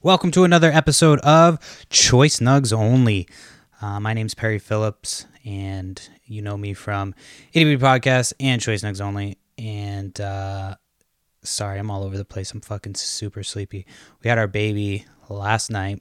[0.00, 1.58] Welcome to another episode of
[1.90, 3.26] Choice Nugs Only.
[3.82, 7.16] Uh, my name's Perry Phillips, and you know me from
[7.52, 9.38] Itty Podcast and Choice Nugs Only.
[9.58, 10.76] And uh,
[11.42, 12.52] sorry, I'm all over the place.
[12.52, 13.86] I'm fucking super sleepy.
[14.22, 16.00] We had our baby last night.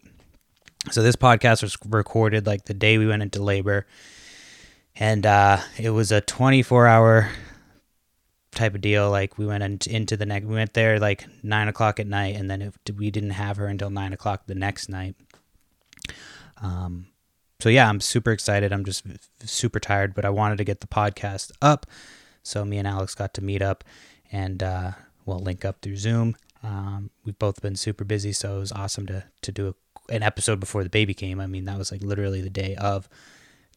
[0.92, 3.88] So this podcast was recorded like the day we went into labor.
[4.96, 7.32] And uh, it was a 24 hour
[8.52, 9.10] type of deal.
[9.10, 12.36] Like we went in, into the next, we went there like nine o'clock at night,
[12.36, 15.16] and then it, we didn't have her until nine o'clock the next night.
[16.62, 17.08] Um,
[17.60, 18.72] so yeah, I'm super excited.
[18.72, 19.04] I'm just
[19.44, 21.86] super tired, but I wanted to get the podcast up,
[22.44, 23.84] so me and Alex got to meet up
[24.32, 24.92] and uh,
[25.26, 26.36] well link up through Zoom.
[26.64, 30.24] Um, we've both been super busy, so it was awesome to to do a, an
[30.24, 31.40] episode before the baby came.
[31.40, 33.08] I mean, that was like literally the day of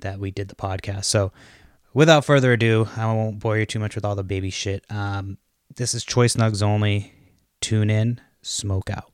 [0.00, 1.04] that we did the podcast.
[1.04, 1.32] So
[1.92, 4.84] without further ado, I won't bore you too much with all the baby shit.
[4.90, 5.38] Um,
[5.76, 7.12] this is Choice Nugs only.
[7.60, 9.09] Tune in, smoke out.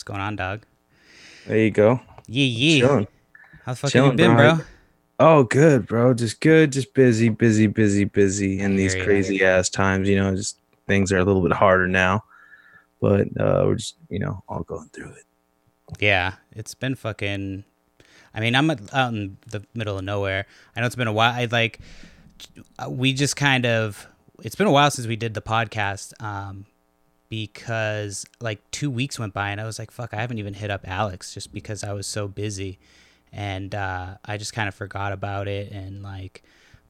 [0.00, 0.62] What's going on, dog?
[1.46, 2.00] There you go.
[2.26, 2.80] Yeah, yeah.
[2.80, 3.08] Chilling.
[3.66, 4.54] How the fuck Chilling, have you been, bro.
[4.54, 4.64] bro?
[5.18, 6.14] Oh, good, bro.
[6.14, 6.72] Just good.
[6.72, 10.08] Just busy, busy, busy, busy in these crazy ass times.
[10.08, 12.24] You know, just things are a little bit harder now,
[13.02, 15.24] but uh, we're just you know all going through it.
[15.98, 17.64] Yeah, it's been fucking.
[18.32, 20.46] I mean, I'm out in the middle of nowhere.
[20.74, 21.34] I know it's been a while.
[21.34, 21.78] I like.
[22.88, 24.08] We just kind of.
[24.42, 26.14] It's been a while since we did the podcast.
[26.22, 26.64] Um,
[27.30, 30.70] because like two weeks went by and I was like, fuck, I haven't even hit
[30.70, 32.78] up Alex just because I was so busy,
[33.32, 36.42] and uh, I just kind of forgot about it and like.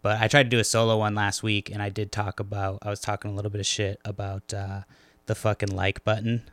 [0.03, 2.79] But I tried to do a solo one last week, and I did talk about.
[2.81, 4.81] I was talking a little bit of shit about uh,
[5.27, 6.51] the fucking like button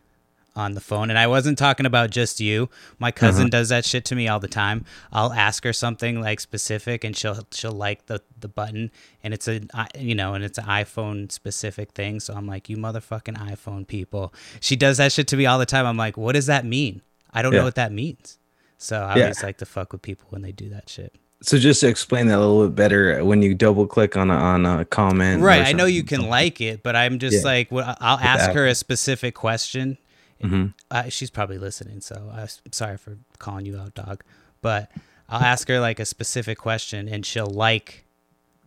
[0.58, 2.70] on the phone and I wasn't talking about just you.
[3.00, 3.52] My cousin mm-hmm.
[3.52, 4.84] does that shit to me all the time.
[5.12, 8.92] I'll ask her something like specific and she'll she'll like the the button
[9.24, 9.62] and it's a
[9.98, 12.20] you know and it's an iPhone specific thing.
[12.20, 15.66] So I'm like, "You motherfucking iPhone people." She does that shit to me all the
[15.66, 15.86] time.
[15.86, 17.02] I'm like, "What does that mean?"
[17.32, 18.40] I don't know what that means.
[18.78, 19.24] So I Yeah.
[19.24, 21.14] always like to fuck with people when they do that shit.
[21.42, 24.36] So just to explain that a little bit better, when you double click on a,
[24.36, 25.68] on a comment, Right.
[25.68, 27.44] I know you can like it, but I'm just Yeah.
[27.44, 30.00] like, well, I'll ask her a specific question.
[30.42, 30.74] Mhm.
[30.92, 34.24] Uh, she's probably listening, so I'm sorry for calling you out, dog.
[34.62, 34.92] But
[35.30, 38.06] I'll ask her like a specific question, and she'll like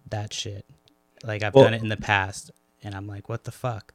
[0.09, 0.67] that shit.
[1.23, 2.51] Like I've Well- done it in the past,
[2.83, 3.95] and I'm like, what the fuck?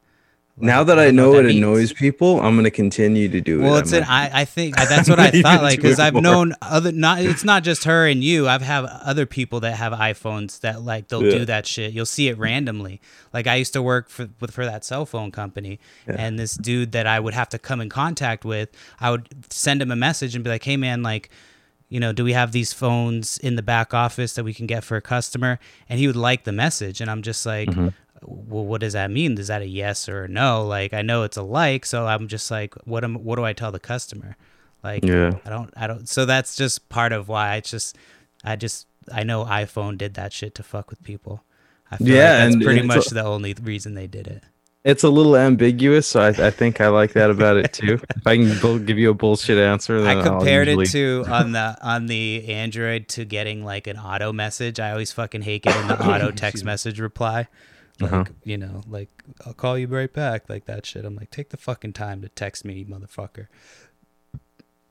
[0.57, 1.57] Now that I know what it means.
[1.57, 3.63] annoys people, I'm gonna continue to do it.
[3.63, 4.41] Well, it's an I.
[4.41, 5.61] I think that's what I thought.
[5.61, 6.21] Like, because I've more.
[6.21, 6.93] known other.
[6.93, 8.47] Not it's not just her and you.
[8.47, 11.39] I've have other people that have iPhones that like they'll Yeah.
[11.39, 11.91] do that shit.
[11.91, 13.01] You'll see it randomly.
[13.33, 15.77] Like I used to work for with for that cell phone company,
[16.07, 16.15] Yeah.
[16.17, 18.69] and this dude that I would have to come in contact with,
[19.01, 21.29] I would send him a message and be like, "Hey, man, like."
[21.87, 24.83] You know, do we have these phones in the back office that we can get
[24.83, 25.59] for a customer?
[25.87, 27.93] And he would like the message, and I'm just like, Mhm.
[28.27, 29.37] Well, what does that mean?
[29.37, 30.65] Is that a yes or a no?
[30.65, 33.53] Like, I know it's a like, so I'm just like, what am, what do I
[33.53, 34.35] tell the customer?
[34.83, 35.33] Like, Yeah.
[35.45, 36.07] I don't, I don't.
[36.07, 37.97] So that's just part of why I just,
[38.43, 41.43] I just, I know iPhone did that shit to fuck with people.
[41.91, 44.43] I feel Yeah, like that's pretty it's much a- the only reason they did it.
[44.83, 47.93] It's a little ambiguous, so I, I think I like that about it too.
[48.15, 51.53] if I can bull- give you a bullshit answer, I compared I'll it to on
[51.53, 54.79] the on the Android to getting like an auto message.
[54.79, 57.47] I always fucking hate getting the auto text message reply.
[57.99, 58.25] Like, Uh-huh.
[58.43, 59.09] you know, like
[59.45, 61.05] I'll call you right back, like that shit.
[61.05, 63.47] I'm like, take the fucking time to text me, motherfucker.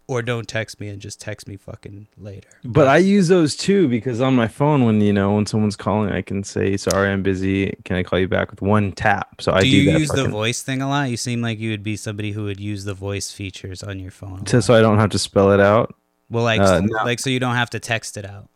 [0.06, 2.50] Or don't text me and just text me fucking later.
[2.62, 6.10] But I use those too because on my phone, when you know when someone's calling,
[6.12, 7.74] I can say, "Sorry, I'm busy.
[7.86, 10.28] Can I call you back with one tap?" So I do do, you use the
[10.28, 11.08] voice thing a lot?
[11.08, 14.10] You seem like you would be somebody who would use the voice features on your
[14.10, 14.40] phone.
[14.52, 14.62] lot.
[14.62, 15.94] so I don't have to spell it out.
[16.28, 17.02] well, like, uh, no.
[17.04, 18.50] like so you don't have to text it out.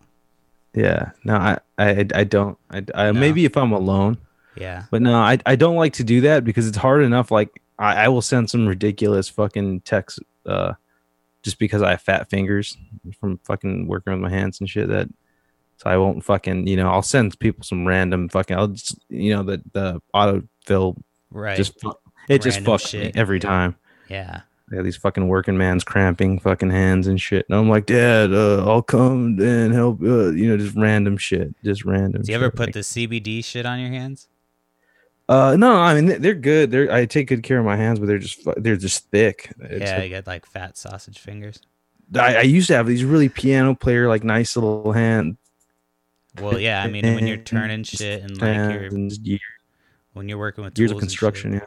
[0.75, 2.59] Yeah, no, I, I, I don't.
[2.71, 3.15] I, I No.
[3.15, 4.19] maybe if I'm alone,
[4.61, 4.85] Yeah.
[4.91, 7.31] but no, I, I don't like to do that because it's hard enough.
[7.31, 10.75] Like I, I will send some ridiculous fucking text, uh,
[11.43, 12.77] just because I have fat fingers
[13.21, 14.89] from fucking working with my hands and shit.
[14.89, 15.09] That
[15.77, 19.35] so I won't fucking you know I'll send people some random fucking I'll just you
[19.35, 20.97] know the the autofill
[21.31, 21.57] Right.
[21.57, 21.93] just fu-
[22.29, 23.17] it just Random fucks me shit.
[23.17, 23.77] every time.
[24.09, 24.41] yeah.
[24.71, 27.47] I got these fucking working man's cramping fucking hands and shit.
[27.49, 30.03] And I'm like, Dad, uh, I'll come and help.
[30.03, 32.21] Uh, you know, just random shit, just random.
[32.21, 34.29] Do you ever put Like, the CBD shit on your hands?
[35.29, 36.71] Uh, no, I mean they- they're good.
[36.71, 39.53] They're I take good care of my hands, but they're just they're just thick.
[39.61, 41.61] It's yeah, like- you get like fat sausage fingers.
[42.15, 45.37] I, I used to have these really piano player like nice little hand
[46.41, 49.13] Well, yeah, I mean, when you're turning shit and like you're and
[50.15, 51.53] when you're working with years of construction.
[51.53, 51.61] Yeah,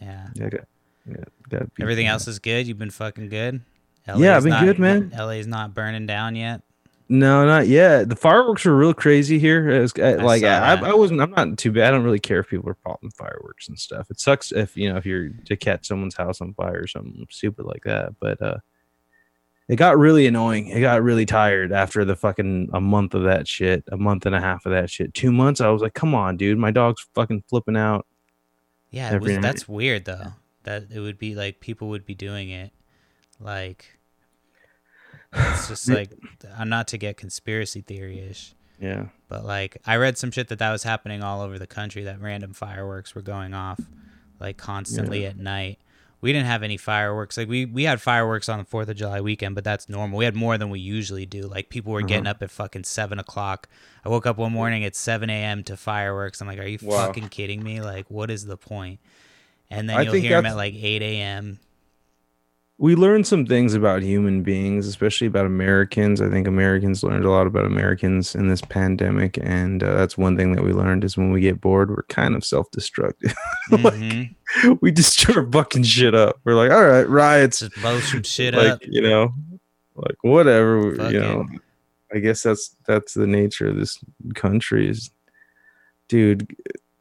[0.00, 0.28] yeah.
[0.34, 0.60] yeah, got,
[1.08, 2.66] yeah, got Everything else is good.
[2.66, 3.62] You've been fucking good.
[4.06, 5.10] Yeah, I've been not- good, man.
[5.16, 6.62] LA's not burning down yet.
[7.10, 8.10] No, not yet.
[8.10, 9.68] The fireworks were real crazy here.
[9.70, 10.74] It was, uh, like saw I.
[10.74, 11.22] I wasn't.
[11.22, 11.88] I'm not too bad.
[11.88, 14.10] I don't really care if people are popping fireworks and stuff.
[14.10, 17.26] It sucks if you know if you're to catch someone's house on fire or something
[17.30, 18.14] stupid like that.
[18.20, 18.58] But uh,
[19.68, 20.68] it got really annoying.
[20.68, 24.34] It got really tired after the fucking a month of that shit, a month and
[24.34, 25.62] a half of that shit, two months.
[25.62, 28.06] I was like, come on, dude, my dog's fucking flipping out.
[28.90, 30.32] Yeah, it was, that's weird though.
[30.64, 32.72] That it would be like people would be doing it,
[33.40, 33.97] like
[35.32, 36.10] it's just like
[36.56, 40.58] I'm not to get conspiracy theory ish, Yeah, but like I read some shit that
[40.58, 42.04] that was happening all over the country.
[42.04, 43.80] That random fireworks were going off
[44.40, 45.78] like constantly at night.
[46.20, 47.36] We didn't have any fireworks.
[47.36, 50.18] Like we we had fireworks on the Fourth of July weekend, but that's normal.
[50.18, 51.42] We had more than we usually do.
[51.42, 52.32] Like people were getting Uh-huh.
[52.32, 53.68] up at fucking seven o'clock.
[54.04, 55.62] I woke up one morning at seven a.m.
[55.64, 56.40] to fireworks.
[56.40, 57.06] I'm like, are you Wow.
[57.06, 57.80] fucking kidding me?
[57.80, 58.98] Like, what is the point?
[59.70, 61.60] And then I you'll hear them at like eight a.m.
[62.80, 66.20] we learned some things about human beings, especially about Americans.
[66.20, 70.36] I think Americans learned a lot about Americans in this pandemic, and uh, that's one
[70.36, 73.34] thing that we learned is when we get bored, we're kind of self-destructive.
[73.72, 74.34] like Mhm.
[74.80, 76.38] we just start fucking shit up.
[76.44, 78.80] We're like, all right, riots, Just blow some shit like up.
[78.82, 79.34] you know,
[79.96, 80.94] like whatever.
[80.94, 81.20] Fuck you it.
[81.22, 81.46] know,
[82.14, 83.98] I guess that's that's the nature of this
[84.36, 84.88] country.
[84.88, 85.10] Is
[86.06, 86.46] dude,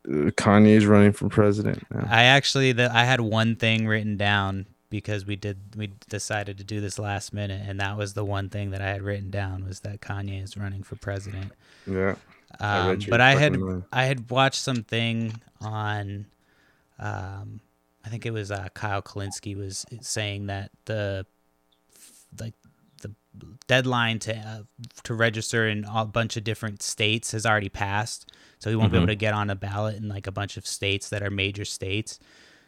[0.08, 1.84] Kanye's running for president.
[1.92, 2.08] now.
[2.10, 6.64] I actually, the, I had one thing written down because we did, we decided to
[6.64, 9.66] do this last minute, and that was the one thing that I had written down
[9.66, 11.52] was that Kanye is running for president.
[11.86, 12.16] yeah,
[12.60, 13.84] Um, your but I had mind.
[13.92, 16.26] I had watched something on,
[17.00, 17.60] um,
[18.06, 21.26] I think it was uh, Kyle Kulinski was saying that the
[22.40, 22.54] like
[23.02, 23.12] the
[23.68, 24.64] deadline to uh,
[25.04, 28.98] to register in a bunch of different states has already passed, so he won't be
[28.98, 29.10] able Mhm.
[29.12, 32.20] to get on a ballot in like a bunch of states that are major states.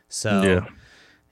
[0.10, 0.68] So Yeah.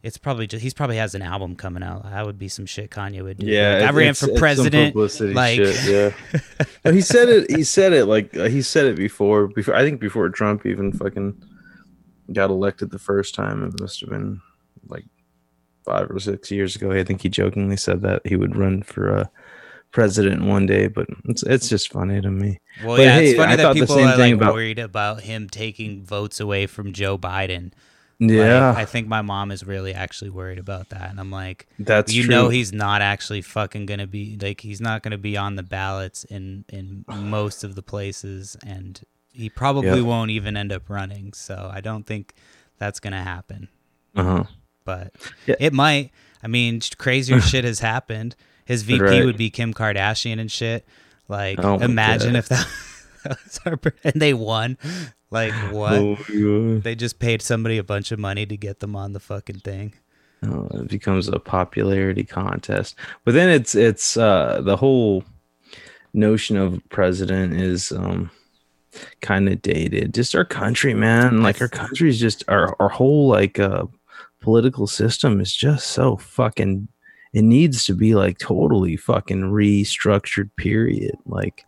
[0.03, 2.03] It's probably just he's probably has an album coming out.
[2.03, 3.47] That would be some shit Kanye would do.
[3.47, 4.93] Yeah, Like, I ran for president.
[4.93, 6.65] publicity like- shit, yeah.
[6.85, 7.49] No, he said it.
[7.51, 9.47] He said it like uh, he said it before.
[9.47, 11.41] Before I think before Trump even fucking
[12.33, 13.63] got elected the first time.
[13.63, 14.41] It must have been
[14.87, 15.05] like
[15.85, 16.91] five or six years ago.
[16.91, 19.25] I think he jokingly said that he would run for uh,
[19.91, 20.87] president one day.
[20.87, 22.59] But it's it's just funny to me.
[22.85, 25.49] Well, But yeah, hey, it's funny I that people are like about- worried about him
[25.49, 27.71] taking votes away from Joe Biden.
[28.19, 31.67] Like, Yeah, I think my mom is really actually worried about that, and I'm like,
[31.77, 32.31] that's you true.
[32.33, 36.23] know, he's not actually fucking gonna be like, he's not gonna be on the ballots
[36.23, 38.99] in in most of the places, and
[39.33, 40.01] he probably Yeah.
[40.01, 41.33] won't even end up running.
[41.33, 42.33] So I don't think
[42.79, 43.67] that's gonna happen.
[44.15, 44.45] uh-huh.
[44.83, 45.13] But
[45.45, 45.55] Yeah.
[45.59, 46.09] it might.
[46.41, 48.35] I mean, crazier shit has happened.
[48.65, 49.25] His VP Right.
[49.25, 50.87] would be Kim Kardashian and shit.
[51.27, 52.67] Like, Oh imagine if that,
[53.23, 54.77] that was our and they won.
[55.31, 55.93] Like what?
[55.93, 59.59] Oh, They just paid somebody a bunch of money to get them on the fucking
[59.59, 59.93] thing.
[60.43, 62.95] Oh, it becomes a popularity contest.
[63.25, 65.23] But then it's it's uh the whole
[66.13, 68.29] notion of president is um
[69.21, 70.13] kind of dated.
[70.13, 71.41] Just our country, man.
[71.41, 73.85] Like our country's just our our whole like uh
[74.41, 76.87] political system is just so fucking
[77.33, 81.17] it needs to be like totally fucking restructured period.
[81.25, 81.65] Like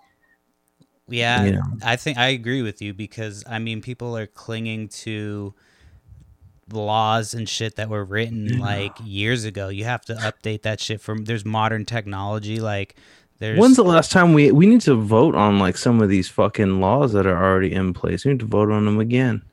[1.09, 1.63] Yeah, you know.
[1.83, 5.53] I think I agree with you because I mean people are clinging to
[6.71, 9.69] laws and shit that were written like years ago.
[9.69, 12.95] You have to update that shit from there's modern technology like
[13.39, 16.29] there's When's the last time we we need to vote on like some of these
[16.29, 18.25] fucking laws that are already in place?
[18.25, 19.43] We need to vote on them again.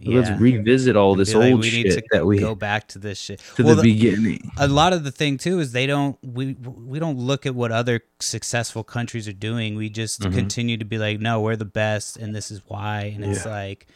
[0.00, 3.18] Let's revisit all this like, old we need shit that we go back to this
[3.18, 3.40] shit.
[3.56, 4.50] to Well, the, the- beginning.
[4.58, 7.72] a lot of the thing too is they don't we we don't look at what
[7.72, 9.74] other successful countries are doing.
[9.76, 10.34] We just Mhm.
[10.34, 13.12] continue to be like, no, we're the best, and this is why.
[13.14, 13.86] And it's like,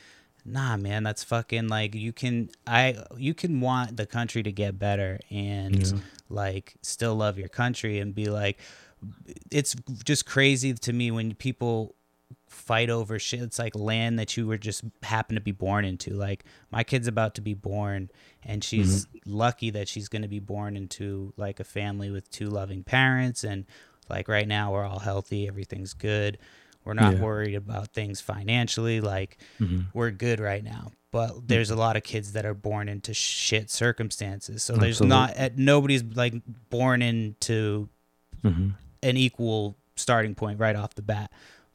[0.47, 4.78] nah, man, that's fucking like you can I you can want the country to get
[4.78, 5.99] better and Yeah.
[6.30, 8.59] like still love your country and be like,
[9.50, 11.95] it's just crazy to me when people
[12.50, 13.40] fight over shit.
[13.40, 16.12] It's like land that you were just happen to be born into.
[16.14, 18.11] Like my kid's about to be born,
[18.42, 22.49] and she's lucky that she's going to be born into like a family with two
[22.49, 23.45] loving parents.
[23.45, 23.66] And
[24.09, 26.38] like right now, we're all healthy, everything's good.
[26.85, 27.21] We're not Yeah.
[27.21, 29.00] worried about things financially.
[29.00, 29.87] Like Mhm.
[29.95, 30.90] we're good right now.
[31.12, 34.62] But there's a lot of kids that are born into shit circumstances.
[34.62, 36.35] So there's not at nobody's like
[36.71, 37.88] born into
[38.42, 38.75] Mhm.
[39.02, 41.30] an equal starting point right off the bat.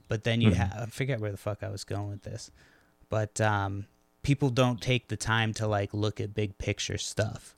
[0.07, 0.55] But then you Mhm.
[0.55, 2.51] have I forget where the fuck I was going with this.
[3.09, 3.85] But um
[4.21, 7.55] people don't take the time to like look at big picture stuff.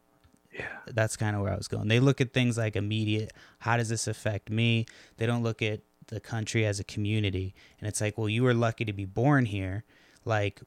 [0.54, 0.66] Yeah.
[0.88, 1.88] That's kind of where I was going.
[1.88, 4.86] They look at things like immediate, how does this affect me?
[5.18, 8.54] They don't look at the country as a community and it's like well you were
[8.54, 9.84] lucky to be born here
[10.24, 10.62] like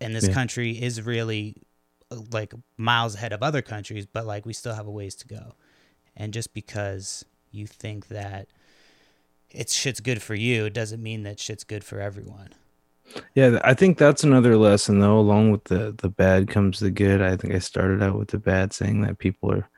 [0.00, 0.34] and this Yeah.
[0.34, 1.56] country is really
[2.10, 5.28] uh, like miles ahead of other countries but like we still have a ways to
[5.28, 5.54] go
[6.16, 8.48] and just because you think that
[9.54, 12.50] it's shit's good for you it doesn't mean that shit's good for everyone
[13.34, 15.18] Yeah, I think that's another lesson though.
[15.18, 17.20] Along with the the bad comes the good.
[17.20, 19.68] I think I started out with the bad, saying that people are.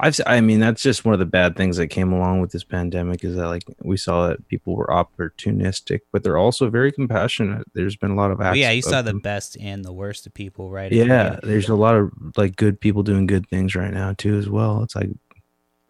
[0.00, 0.20] I've.
[0.26, 3.24] i mean, that's just one of the bad things that came along with this pandemic
[3.24, 7.66] is that like we saw that people were opportunistic, but they're also very compassionate.
[7.72, 8.58] There's been a lot of acts.
[8.58, 11.94] yeah you saw the best and the worst of people right Yeah, there's a lot
[11.94, 14.82] of like good people doing good things right now too as well.
[14.82, 15.10] It's like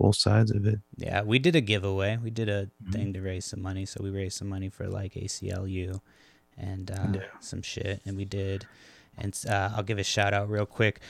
[0.02, 0.80] both sides of it.
[0.96, 2.16] Yeah, we did a giveaway.
[2.16, 2.92] We did a Mhm.
[2.92, 3.84] thing to raise some money.
[3.86, 6.00] So we raised some money for like ACLU
[6.56, 7.20] and uh, Yeah.
[7.40, 8.00] some shit.
[8.04, 8.66] And we did.
[9.16, 11.00] And uh, I'll give a shout out real quick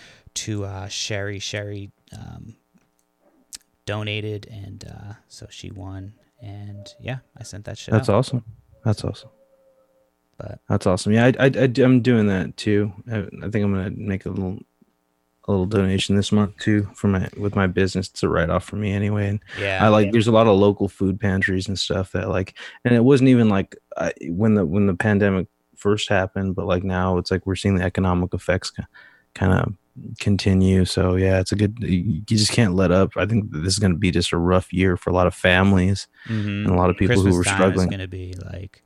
[0.45, 1.39] to uh, Sherry.
[1.39, 2.57] Sherry um,
[3.87, 6.13] donated, and uh, so she won.
[6.41, 8.17] And yeah, I sent that shit That's out.
[8.17, 8.45] awesome.
[8.85, 9.31] That's awesome.
[10.39, 11.13] But That's awesome.
[11.13, 12.93] Yeah, I, I, I am doing that too.
[13.11, 14.59] I, I think I'm gonna make a little
[15.47, 18.09] a little donation this month too for my with my business.
[18.09, 19.29] It's a write off for me anyway.
[19.29, 22.57] And yeah, I like there's a lot of local food pantries and stuff that like,
[22.85, 26.85] and it wasn't even like I, when the when the pandemic first happened, but like
[26.85, 28.73] now it's like we're seeing the economic effects
[29.35, 29.75] kind of
[30.21, 30.85] continue.
[30.85, 31.77] So yeah, it's a good.
[31.81, 33.17] You you just can't let up.
[33.17, 35.35] I think this is going to be just a rough year for a lot of
[35.35, 36.65] families mhm.
[36.65, 37.89] and a lot of people Christmas who were struggling.
[37.89, 38.83] gonna be like.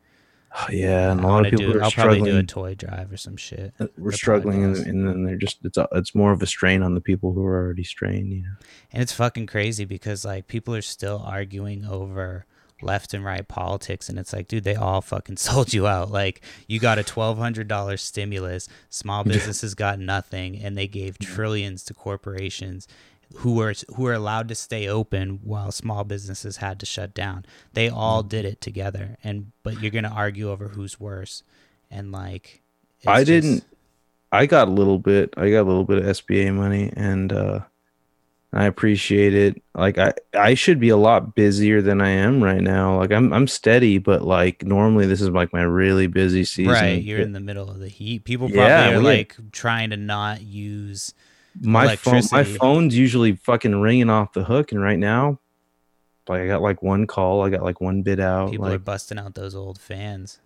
[0.70, 3.16] yeah, and a lot of people do, are I'll probably do a toy drive or
[3.16, 3.74] some shit.
[3.80, 6.82] uh, we're struggling and, and then they're just it's a, it's more of a strain
[6.82, 8.54] on the people who are already strained you know?
[8.92, 12.46] And it's fucking crazy because like people are still arguing over
[12.82, 16.10] left and right politics and it's like dude they all fucking sold you out.
[16.10, 21.94] Like you got a $1200 stimulus small businesses got nothing and they gave trillions to
[21.94, 22.88] corporations
[23.36, 27.44] who were who are allowed to stay open while small businesses had to shut down.
[27.72, 28.28] They all Mm.
[28.28, 31.42] did it together and but you're going to argue over who's worse
[31.90, 32.62] and like
[32.98, 33.64] it's i just- didn't
[34.32, 37.60] i got a little bit i got a little bit of sba money and uh
[38.52, 39.60] i appreciate it.
[39.74, 42.96] Like i i should be a lot busier than i am right now.
[42.98, 46.72] Like i'm i'm steady but like normally this is like my really busy season.
[46.72, 48.24] right you're in the middle of the heat.
[48.24, 51.12] People probably Yeah, are like trying to not use
[51.60, 55.38] my phone my phone's usually fucking ringing off the hook and right now
[56.28, 58.84] like i got like one call i got like one bid out People are like
[58.84, 60.40] busting out those old fans.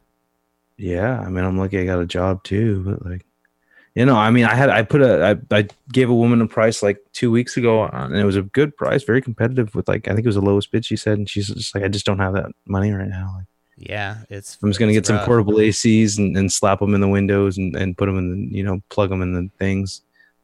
[0.77, 3.27] Yeah, I mean, I'm lucky I got a job too, but like,
[3.95, 6.47] you know, I mean, I had I put a I, I gave a woman a
[6.47, 10.09] price like two weeks ago, and it was a good price, very competitive with like
[10.09, 12.07] I think it was the lowest bid she said, and she's just like, I just
[12.07, 13.35] don't have that money right now.
[13.37, 14.57] Like, Yeah, it's.
[14.63, 17.77] I'm just gonna get some portable ACs and, and slap them in the windows and,
[17.77, 20.01] and put them in the you know plug them in the things,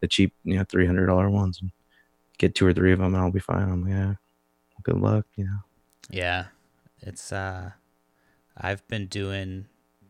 [0.06, 1.70] the cheap you know three hundred dollar ones, and
[2.38, 3.68] get two or three of them, and I'll be fine.
[3.68, 4.14] I'm like, yeah,
[4.82, 5.58] good luck, you know.
[6.10, 6.46] Yeah,
[7.00, 7.32] it's.
[7.32, 7.70] uh
[8.58, 9.66] I've been doing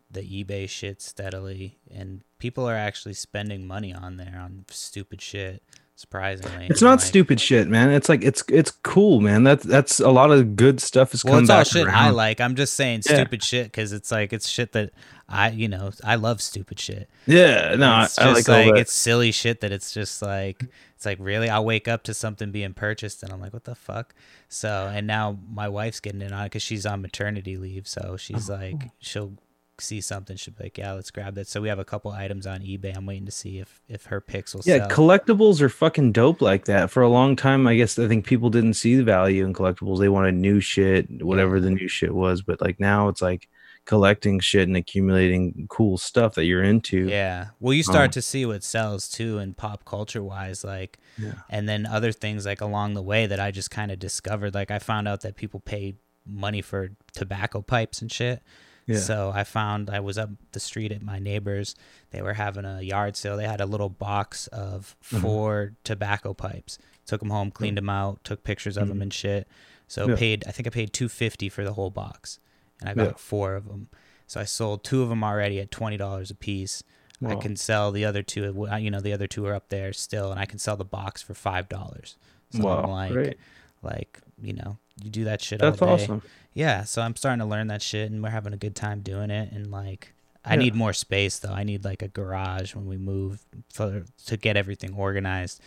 [0.08, 5.62] the eBay shit steadily, and people are actually spending money on there on stupid shit.
[5.98, 7.90] Surprisingly, It's not Like- stupid shit, man.
[7.90, 9.44] It's like it's it's cool, man.
[9.44, 12.38] That's that's a lot of good stuff has Well, come it's all shit I like.
[12.38, 13.14] I'm just saying Yeah.
[13.16, 14.90] stupid shit because it's like it's shit that
[15.26, 17.08] I, you know, I love stupid shit.
[17.26, 20.66] Yeah, no, I, it's I just like like it's silly shit that it's just like
[20.94, 23.74] it's like really I'll wake up to something being purchased and I'm like what the
[23.74, 24.14] fuck
[24.50, 28.16] so and now my wife's getting in on it because she's on maternity leave so
[28.18, 28.54] she's Oh.
[28.54, 29.32] like she'll
[29.80, 32.46] see something she'll be like yeah let's grab that so we have a couple items
[32.46, 35.68] on eBay I'm waiting to see if if her picks will Yeah, sell collectibles are
[35.68, 36.90] fucking dope like that.
[36.90, 39.98] For a long time, I guess I think people didn't see the value in collectibles.
[40.00, 42.42] They wanted new shit, whatever the new shit was.
[42.42, 43.48] But like now, it's like
[43.84, 47.06] collecting shit and accumulating cool stuff that you're into.
[47.08, 50.98] yeah well you start Um, to see what sells too in pop culture wise like
[51.16, 51.34] Yeah.
[51.48, 54.72] and then other things like along the way that I just kind of discovered like
[54.72, 55.94] I found out that people pay
[56.26, 58.42] money for tobacco pipes and shit
[58.86, 58.98] Yeah.
[58.98, 61.74] So I found I was up the street at my neighbors.
[62.10, 63.36] They were having a yard sale.
[63.36, 65.20] They had a little box of Mhm.
[65.22, 66.78] four tobacco pipes.
[67.04, 69.02] Took them home, cleaned them out, took pictures of them Mhm.
[69.02, 69.48] and shit.
[69.88, 70.16] So Yeah.
[70.16, 70.44] paid.
[70.46, 72.38] I think I paid two fifty for the whole box,
[72.80, 73.12] and I got Yeah.
[73.16, 73.88] four of them.
[74.28, 76.82] So I sold two of them already at twenty dollars a piece.
[77.26, 78.42] I can sell the other two.
[78.78, 81.22] You know, the other two are up there still, and I can sell the box
[81.22, 82.16] for five dollars.
[82.50, 83.38] So wow, I'm like, great.
[83.82, 86.22] like you know, you do that shit That's all day awesome.
[86.54, 89.30] yeah so i'm starting to learn that shit and we're having a good time doing
[89.30, 90.12] it and like
[90.44, 90.60] i Yeah.
[90.60, 94.56] need more space though i need like a garage when we move for to get
[94.56, 95.60] everything organized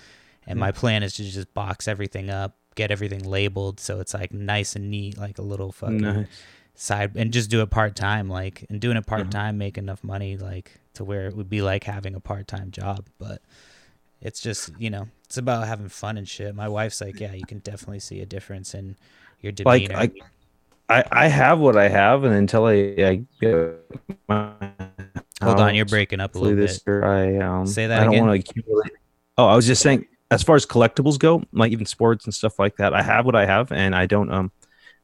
[0.47, 4.33] and my plan is to just box everything up get everything labeled so it's like
[4.33, 6.27] nice and neat like a little fucking Nice.
[6.75, 9.17] side and just do it part-time like and doing it Uh-huh.
[9.17, 13.07] part-time make enough money like to where it would be like having a part-time job
[13.19, 13.41] but
[14.21, 17.45] it's just you know it's about having fun and shit my wife's like yeah you
[17.45, 18.95] can definitely see a difference in
[19.41, 20.15] your demeanor like
[20.89, 23.79] I I have what I have, and until I, I get
[24.27, 24.51] my
[25.41, 26.91] Hold on, you're breaking up a little this bit.
[26.91, 28.91] year, I um Say that I don't want to accumulate.
[29.37, 32.57] Oh, I was just saying, as far as collectibles go, like even sports and stuff
[32.57, 34.51] like that, I have what I have, and I don't um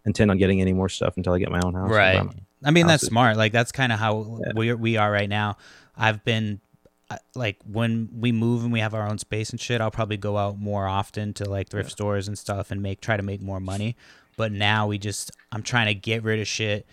[0.06, 1.92] intend on getting any more stuff until I get my own house.
[1.92, 2.22] Right.
[2.64, 3.38] I mean, that's smart.
[3.38, 4.54] Like that's kind of how Yeah.
[4.56, 5.58] we we are right now.
[5.96, 6.62] I've been
[7.10, 10.18] I- like when we move and we have our own space and shit, I'll probably
[10.18, 13.42] go out more often to like thrift stores and stuff and make try to make
[13.42, 13.96] more money.
[14.38, 16.86] But now we just I'm trying to get rid of shit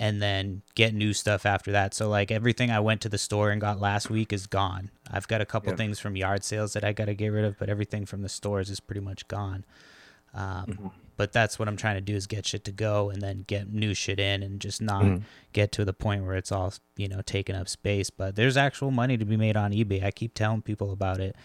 [0.00, 1.92] and then get new stuff after that.
[1.92, 4.90] So like everything I went to the store and got last week is gone.
[5.10, 5.76] I've got a couple Yeah.
[5.76, 8.28] things from yard sales that I got to get rid of, but everything from the
[8.28, 9.64] stores is pretty much gone.
[10.34, 10.90] Um, Mhm.
[11.18, 13.70] But that's what I'm trying to do is get shit to go and then get
[13.70, 15.22] new shit in and just not Mhm.
[15.52, 18.08] get to the point where it's all you know taking up space.
[18.08, 20.02] But there's actual money to be made on eBay.
[20.02, 21.36] I keep telling people about it.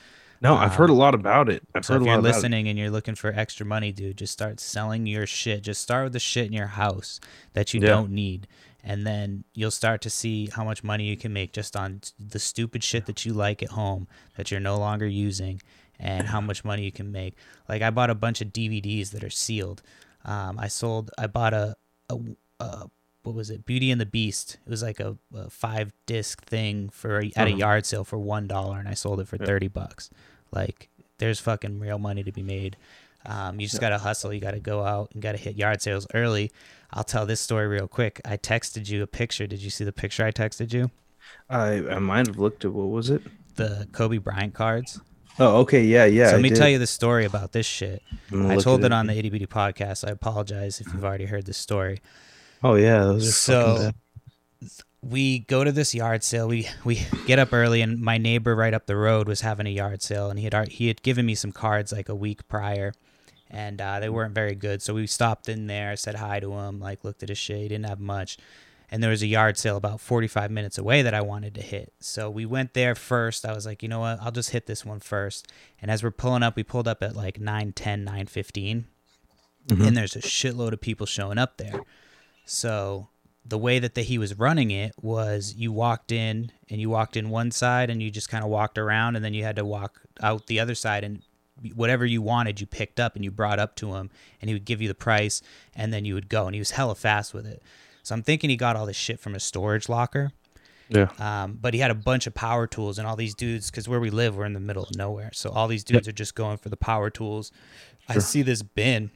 [0.42, 1.64] No, I've heard a lot about it.
[1.74, 4.18] I've So heard if a lot you're listening and you're looking for extra money, dude,
[4.18, 5.64] just start selling your shit.
[5.64, 7.20] Just start with the shit in your house
[7.54, 7.88] that you Yeah.
[7.88, 8.48] don't need.
[8.84, 12.40] And then you'll start to see how much money you can make just on the
[12.40, 15.62] stupid shit that you like at home that you're no longer using
[16.00, 17.36] and how much money you can make.
[17.70, 19.82] Like I bought a bunch of DVDs that are sealed.
[20.26, 21.76] Um, I sold, I bought a,
[22.10, 22.18] a,
[22.60, 22.86] a,
[23.24, 23.66] what was it?
[23.66, 24.58] Beauty and the Beast.
[24.66, 27.56] It was like a, a five disc thing for at a Uh-huh.
[27.56, 29.46] yard sale for one dollar, and I sold it for Yeah.
[29.46, 30.10] thirty bucks.
[30.52, 32.76] Like there's fucking real money to be made.
[33.26, 33.90] Um, you just Yeah.
[33.90, 34.34] gotta hustle.
[34.34, 36.52] You gotta go out and gotta hit yard sales early.
[36.92, 38.20] I'll tell this story real quick.
[38.26, 39.48] I texted you a picture.
[39.48, 40.92] Did you see the picture I texted you?
[41.50, 43.22] I I might have looked at what was it?
[43.56, 45.00] The Kobe Bryant cards.
[45.40, 46.26] Oh, okay, yeah, yeah.
[46.28, 46.58] so I let me did.
[46.58, 48.04] tell you the story about this shit.
[48.32, 50.08] I told at it on the itty bitty podcast.
[50.08, 52.02] I apologize if you've already heard the story.
[52.64, 53.92] Oh yeah, those are So-
[55.02, 56.48] we go to this yard sale.
[56.48, 59.70] We we get up early, and my neighbor right up the road was having a
[59.72, 62.94] yard sale, and he had he had given me some cards like a week prior,
[63.52, 64.82] and uh, they weren't very good.
[64.82, 67.58] So we stopped in there, said hi to him, like looked at his shit.
[67.58, 68.38] He didn't have much,
[68.94, 71.94] and there was a yard sale about 45 minutes away that I wanted to hit.
[72.00, 73.44] So we went there first.
[73.44, 74.20] I was like, you know what?
[74.22, 75.48] I'll just hit this one first.
[75.82, 78.86] And as we're pulling up, we pulled up at like 9:10, 9:15
[79.68, 79.88] Mhm.
[79.88, 81.82] and there's a shitload of people showing up there.
[82.46, 83.08] So
[83.44, 87.18] the way that the, he was running it was you walked in and you walked
[87.18, 89.66] in one side and you just kind of walked around and then you had to
[89.66, 91.24] walk out the other side and
[91.74, 94.66] whatever you wanted you picked up and you brought up to him and he would
[94.66, 95.42] give you the price
[95.76, 97.64] and then you would go and he was hella fast with it.
[98.04, 100.32] So I'm thinking he got all this shit from a storage locker.
[100.90, 101.08] Yeah.
[101.18, 104.00] Um, but he had a bunch of power tools and all these dudes, because where
[104.00, 105.32] we live, we're in the middle of nowhere.
[105.34, 107.52] So all these dudes are just going for the power tools.
[108.08, 109.10] I see this bin.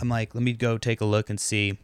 [0.00, 1.78] I'm like, let me go take a look and see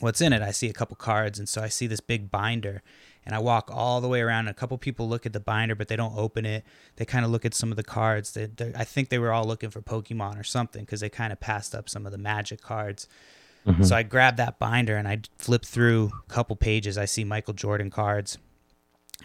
[0.00, 0.42] what's in it.
[0.42, 2.82] I see a couple cards, and so I see this big binder.
[3.26, 4.40] And I walk all the way around.
[4.40, 6.64] And a couple people look at the binder, but they don't open it.
[6.96, 8.32] They kind of look at some of the cards.
[8.32, 11.30] They, they, I think they were all looking for Pokemon or something because they kind
[11.30, 13.06] of passed up some of the Magic cards.
[13.66, 13.84] Mhm.
[13.86, 16.96] So I grab that binder and I flip through a couple pages.
[16.96, 18.38] I see Michael Jordan cards.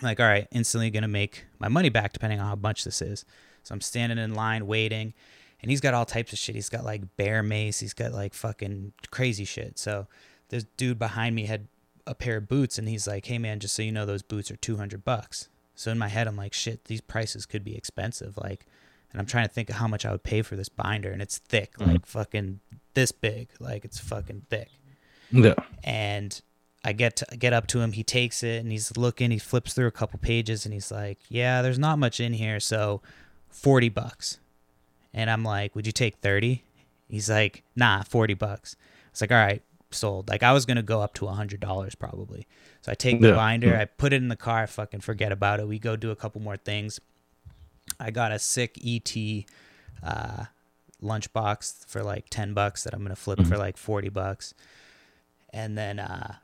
[0.01, 3.01] I'm like, all right, instantly gonna make my money back depending on how much this
[3.01, 3.25] is.
[3.63, 5.13] So I'm standing in line waiting,
[5.61, 6.55] and he's got all types of shit.
[6.55, 7.79] He's got like bear mace.
[7.79, 9.77] He's got like fucking crazy shit.
[9.79, 10.07] So
[10.49, 11.67] this dude behind me had
[12.05, 14.51] a pair of boots, and he's like, hey man, just so you know, those boots
[14.51, 15.47] are 200 bucks.
[15.75, 18.35] So in my head, I'm like, shit, these prices could be expensive.
[18.37, 18.65] Like,
[19.11, 21.21] and I'm trying to think of how much I would pay for this binder, and
[21.21, 21.87] it's thick, Mhm.
[21.87, 22.59] like fucking
[22.93, 24.69] this big, like it's fucking thick
[25.33, 25.55] yeah.
[25.83, 26.41] and
[26.85, 27.93] I get to get up to him.
[27.93, 29.31] He takes it and he's looking.
[29.31, 32.59] He flips through a couple pages and he's like, "Yeah, there's not much in here,
[32.59, 33.01] so
[33.49, 34.39] forty bucks."
[35.13, 36.63] And I'm like, "Would you take 30?
[37.07, 38.75] He's like, "Nah, forty bucks."
[39.11, 41.95] It's like, "All right, sold." Like I was gonna go up to a hundred dollars
[41.95, 42.47] probably.
[42.81, 43.81] So I take the Yeah, binder, yeah.
[43.81, 45.67] I put it in the car, I fucking forget about it.
[45.67, 46.99] We go do a couple more things.
[47.97, 49.45] I got a sick ET
[50.03, 50.45] uh,
[51.03, 54.53] lunchbox for like ten bucks that I'm gonna flip for like forty bucks.
[55.51, 56.35] And then uh,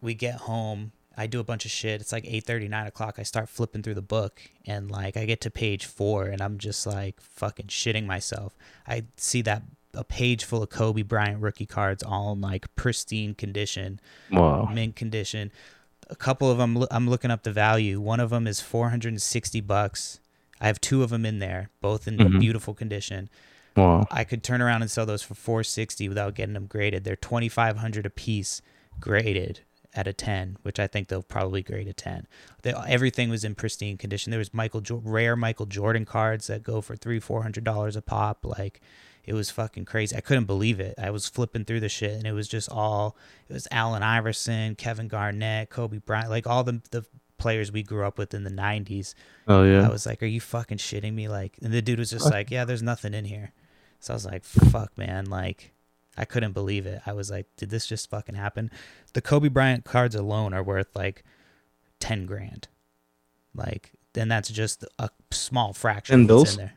[0.00, 0.92] we get home.
[1.16, 2.00] I do a bunch of shit.
[2.00, 3.16] It's like 8 9 o'clock.
[3.18, 6.58] I start flipping through the book and like i get to page four and i'm
[6.58, 8.56] just like fucking shitting myself.
[8.86, 9.62] I see that
[9.92, 14.00] a page full of kobe bryant rookie cards all in like pristine condition
[14.32, 14.64] Wow.
[14.72, 15.52] mint condition.
[16.10, 18.00] A couple of them i'm looking up the value.
[18.00, 20.18] One of them is 460 bucks.
[20.60, 22.40] I have two of them in there both in Mhm.
[22.40, 23.28] beautiful condition
[23.76, 24.06] Wow.
[24.10, 27.04] I could turn around and sell those for 460 without getting them graded.
[27.04, 28.62] They're 2500 a piece
[29.00, 29.60] graded
[29.94, 32.26] at a 10, which I think they'll probably grade a 10.
[32.62, 34.30] They, everything was in pristine condition.
[34.30, 38.44] There was Michael rare Michael Jordan cards that go for 3 400 dollars a pop
[38.44, 38.80] like
[39.24, 40.14] it was fucking crazy.
[40.14, 40.94] I couldn't believe it.
[40.98, 43.16] I was flipping through the shit and it was just all
[43.48, 47.04] it was Allen Iverson, Kevin Garnett, Kobe Bryant, like all the the
[47.38, 49.14] players we grew up with in the 90s.
[49.48, 49.86] Oh yeah.
[49.86, 52.50] I was like, "Are you fucking shitting me?" Like, and the dude was just like,
[52.50, 53.52] "Yeah, there's nothing in here."
[54.04, 55.72] So I was like, "Fuck, man!" Like,
[56.16, 57.00] I couldn't believe it.
[57.06, 58.70] I was like, did this just fucking happen?
[59.14, 61.24] The Kobe Bryant cards alone are worth like
[62.00, 62.68] 10 grand.
[63.54, 66.26] Like, then that's just a small fraction.
[66.26, 66.58] 10 of what's bills?
[66.58, 66.74] in there.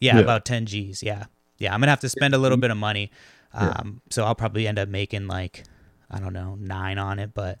[0.00, 0.22] Yeah, Yeah.
[0.22, 1.02] about 10 G's.
[1.02, 1.24] Yeah.
[1.58, 1.74] Yeah.
[1.74, 3.10] I'm going to have to spend a little bit of money.
[3.54, 3.68] Yeah.
[3.70, 5.64] Um, so I'll probably end up making like,
[6.10, 7.58] I don't know, nine on it, but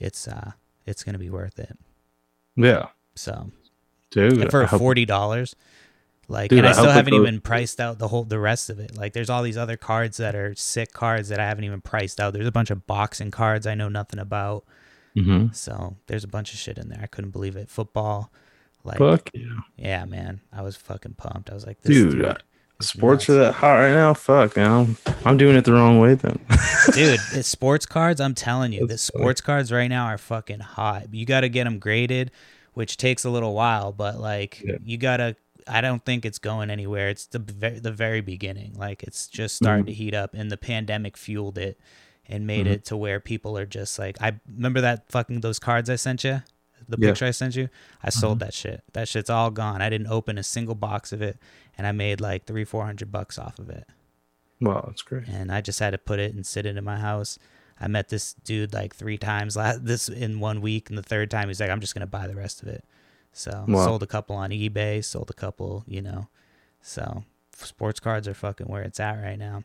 [0.00, 0.52] it's, uh,
[0.86, 1.78] it's going to be worth it.
[2.56, 3.50] Yeah, So
[4.10, 4.38] dude.
[4.38, 5.54] and for forty dollars.
[6.30, 8.70] Like, Dude, and I, I still haven't goes- even priced out the whole the rest
[8.70, 8.96] of it.
[8.96, 12.20] Like, there's all these other cards that are sick cards that I haven't even priced
[12.20, 12.32] out.
[12.32, 14.64] There's a bunch of boxing cards I know nothing about.
[15.16, 15.52] Mhm.
[15.54, 17.00] So there's a bunch of shit in there.
[17.02, 17.68] I couldn't believe it.
[17.68, 18.30] Football,
[18.84, 19.42] like, Fuck yeah,
[19.76, 21.50] yeah, man, I was fucking pumped.
[21.50, 22.12] I was like, this dude.
[22.12, 22.34] dude, uh,
[22.80, 23.30] sports nuts.
[23.30, 24.14] are that hot right now.
[24.14, 24.70] Fuck, man.
[24.70, 26.38] I'm, I'm doing it the wrong way then.
[26.94, 27.18] dude.
[27.34, 29.22] The sports cards, I'm telling you, the That's funny.
[29.24, 31.12] sports cards right now are fucking hot.
[31.12, 32.30] You got to get them graded,
[32.74, 34.76] which takes a little while, but like Yeah.
[34.84, 35.34] you gotta.
[35.68, 37.08] I don't think it's going anywhere.
[37.08, 38.74] It's the ve- the very beginning.
[38.74, 39.88] Like it's just starting Mhm.
[39.88, 41.78] to heat up, and the pandemic fueled it
[42.26, 42.70] and made Mhm.
[42.70, 46.22] it to where people are just like, I remember that fucking those cards I sent
[46.24, 46.42] you,
[46.88, 47.08] the Yeah.
[47.10, 47.68] picture I sent you.
[48.02, 48.82] I sold that shit.
[48.92, 49.82] That shit's all gone.
[49.82, 51.38] I didn't open a single box of it,
[51.76, 53.86] and I made like three four hundred bucks off of it
[54.60, 55.26] wow, that's great.
[55.28, 57.38] and I just had to put it and sit it in my house.
[57.82, 61.30] I met this dude like three times last this in one week, and the third
[61.30, 62.84] time he's like, "I'm just gonna buy the rest of it."
[63.32, 63.84] So Wow.
[63.86, 66.28] sold a couple on eBay, sold a couple, you know.
[66.82, 69.64] So sports cards are fucking where it's at right now.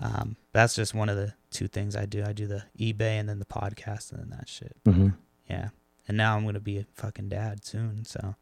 [0.00, 2.24] Um, that's just one of the two things I do.
[2.24, 4.76] I do the eBay and then the podcast and then that shit.
[4.84, 5.08] hmm
[5.48, 5.68] Yeah,
[6.08, 8.34] and now I'm gonna be a fucking dad soon, so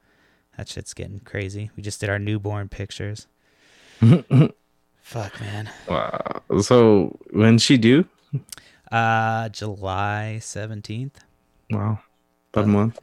[0.56, 1.70] that shit's getting crazy.
[1.76, 3.26] We just did our newborn pictures.
[5.02, 5.68] Fuck, man.
[5.88, 6.42] wow.
[6.60, 8.04] So when she do?
[8.90, 11.20] Uh, July seventeenth.
[11.70, 12.00] Wow,
[12.52, 13.00] about a Uh, month.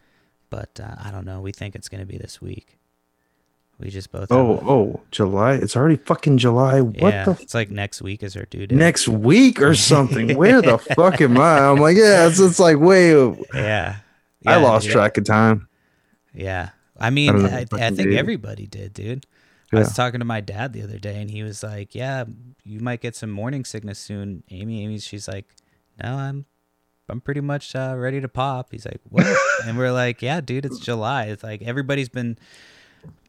[0.49, 1.41] But uh, I don't know.
[1.41, 2.79] We think it's gonna be this week.
[3.79, 4.31] We just both.
[4.31, 5.53] Oh, a- oh, July.
[5.53, 6.81] It's already fucking July.
[6.81, 8.75] What yeah, the it's like next week is our due date.
[8.75, 10.35] next week or something.
[10.37, 11.59] Where the fuck am I?
[11.59, 13.11] I'm like, yeah, it's, it's like way.
[13.53, 13.97] Yeah,
[14.45, 15.69] I lost yeah, track of time.
[16.33, 19.25] Yeah, I mean, I I, I, think everybody did, dude.
[19.71, 22.25] I was talking to my dad the other day, and he was like, "Yeah,
[22.63, 25.45] you might get some morning sickness soon." Amy, Amy, she's like,
[26.03, 26.45] "No, I'm,
[27.09, 29.25] I'm pretty much uh, ready to pop." He's like, "What?"
[29.65, 31.25] and we're like, "Yeah, dude, it's July.
[31.25, 32.37] It's like everybody's been,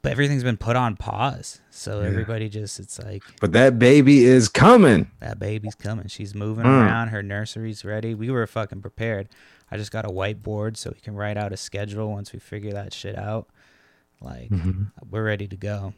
[0.03, 1.61] but everything's been put on pause.
[1.71, 2.09] So Yeah.
[2.09, 5.11] everybody just, it's like But that baby is coming.
[5.21, 6.09] that baby's coming.
[6.09, 6.87] She's moving Mm.
[6.87, 7.09] around.
[7.09, 8.15] Her nursery's ready.
[8.15, 9.29] We were fucking prepared.
[9.71, 12.73] I just got a whiteboard so we can write out a schedule once we figure
[12.73, 13.49] that shit out.
[14.21, 14.51] Like
[15.11, 15.95] we're ready to go.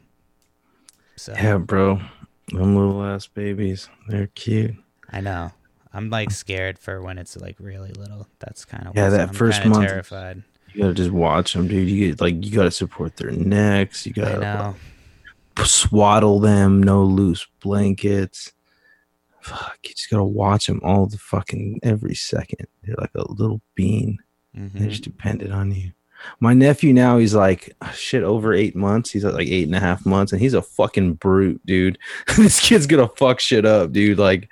[1.16, 2.00] So Yeah, bro.
[2.48, 3.88] Them little ass babies.
[4.08, 4.74] They're cute.
[5.10, 5.52] I know.
[5.94, 8.26] I'm like scared for when it's like really little.
[8.38, 9.86] That's kind of Yeah, that I'm first month.
[9.88, 10.42] Terrified.
[10.72, 11.88] You gotta just watch them, dude.
[11.88, 14.06] You get like you gotta support their necks.
[14.06, 14.74] You gotta know.
[15.58, 16.82] like, swaddle them.
[16.82, 18.52] No loose blankets.
[19.40, 22.66] Fuck, you just gotta watch them all the fucking every second.
[22.84, 24.18] They're like a little bean.
[24.54, 24.90] They're Mhm.
[24.90, 25.92] just dependent on you.
[26.38, 29.10] My nephew now, he's like shit over eight months.
[29.10, 31.98] He's at like eight and a half months, and he's a fucking brute, dude.
[32.36, 34.18] this kid's gonna fuck shit up, dude.
[34.18, 34.48] Like,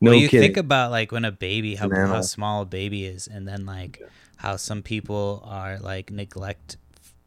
[0.00, 0.48] no well, you kidding.
[0.48, 4.02] think about like when a baby, how, how small a baby is, and then like
[4.36, 6.76] how some people are like neglect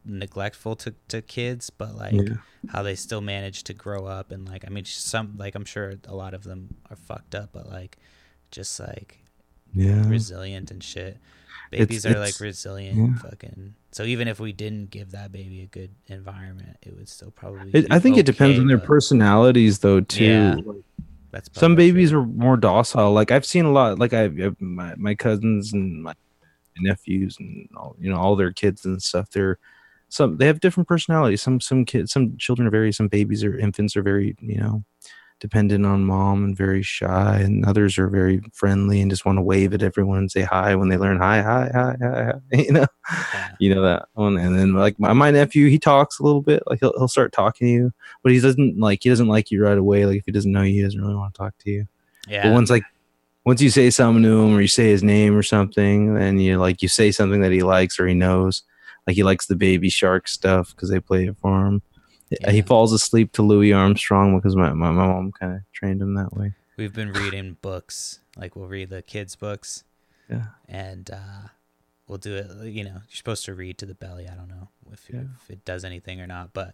[0.06, 2.36] neglectful to, to kids, but like Yeah.
[2.70, 5.96] how they still manage to grow up and like I mean some like I'm sure
[6.08, 7.98] a lot of them are fucked up, but like
[8.52, 9.20] just like
[9.74, 11.18] yeah, resilient and shit.
[11.72, 13.18] It's- Babies are like resilient, yeah.
[13.30, 13.76] fucking.
[13.92, 17.70] So even if we didn't give that baby a good environment, it would still probably.
[17.74, 20.00] It, be I think it depends on their but personalities, though.
[20.02, 20.26] Too.
[20.26, 20.56] Yeah.
[20.66, 20.78] Like,
[21.32, 22.22] That's some babies true.
[22.22, 23.12] are more docile.
[23.12, 24.00] Like I've seen a lot.
[24.00, 26.14] Like I, I my my cousins and my
[26.80, 29.30] nephews and all you know all their kids and stuff.
[29.32, 29.60] They're
[30.10, 31.42] some they have different personalities.
[31.42, 32.92] Some some kids, some children are very.
[32.92, 34.84] Some babies or infants are very you know
[35.40, 39.42] dependent on mom and very shy, and others are very friendly and just want to
[39.42, 42.34] wave at everyone and say hi when they learn hi hi hi hi.
[42.34, 42.86] hi you know
[43.34, 43.50] Yeah.
[43.60, 46.62] you know that one and then like my, my nephew he talks a little bit
[46.68, 49.64] like he'll, he'll start talking to you but he doesn't like he doesn't like you
[49.64, 51.72] right away like if he doesn't know you he doesn't really want to talk to
[51.72, 51.88] you
[52.28, 52.44] Yeah.
[52.44, 52.84] but once like
[53.46, 56.58] once you say something to him or you say his name or something then you
[56.60, 58.64] like you say something that he likes or he knows
[59.08, 61.82] like he likes the baby shark stuff because they play it for him
[62.50, 66.14] he falls asleep to louis armstrong because my, my, my mom kind of trained him
[66.16, 68.20] that way We've been reading books.
[68.38, 69.84] Like we'll read the kids' books,
[70.30, 71.48] yeah and uh,
[72.08, 72.48] we'll do it.
[72.68, 74.30] You know, you're supposed to read to the belly.
[74.30, 75.24] I don't know if, Yeah.
[75.44, 76.74] if it does anything or not, but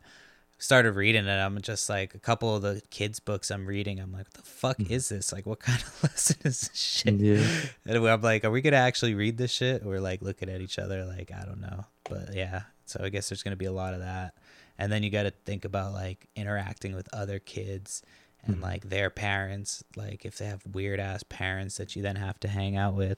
[0.60, 1.32] started reading it.
[1.40, 4.00] I'm just like a couple of the kids' books I'm reading.
[4.00, 5.34] I'm like, what the fuck is this?
[5.34, 7.16] Like, what kind of lesson is this shit?
[7.16, 7.48] yeah
[7.88, 9.84] And I'm like, are we gonna actually read this shit?
[9.84, 12.62] We're like looking at each other, like I don't know, but yeah.
[12.86, 14.36] So I guess there's gonna be a lot of that,
[14.78, 18.02] and then you got to think about like interacting with other kids,
[18.44, 22.40] and like their parents, like if they have weird ass parents that you then have
[22.42, 23.18] to hang out with.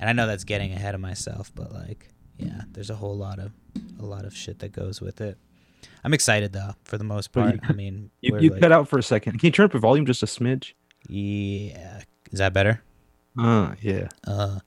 [0.00, 3.38] And I know that's getting ahead of myself, but like yeah, there's a whole lot
[3.40, 3.52] of
[3.98, 5.36] a lot of shit that goes with it.
[6.04, 7.54] I'm excited though, for the most part.
[7.54, 9.38] you- I mean, You, you like- cut out for a second.
[9.40, 10.74] Can you turn up the volume just a smidge?
[11.08, 12.82] yeah, is that better?
[13.38, 14.08] Uh, yeah.
[14.26, 14.58] Uh,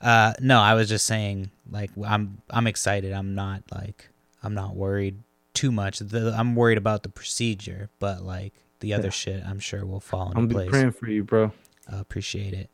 [0.00, 3.12] uh, no, I was just saying, like, I'm I'm excited.
[3.12, 4.08] I'm not like
[4.42, 5.22] I'm not worried
[5.54, 5.98] too much.
[6.00, 9.10] The, I'm worried about the procedure, but like the other Yeah.
[9.10, 10.70] shit, I'm sure will fall into I'm be place.
[10.70, 11.52] praying for you, bro.
[11.90, 12.70] I appreciate it.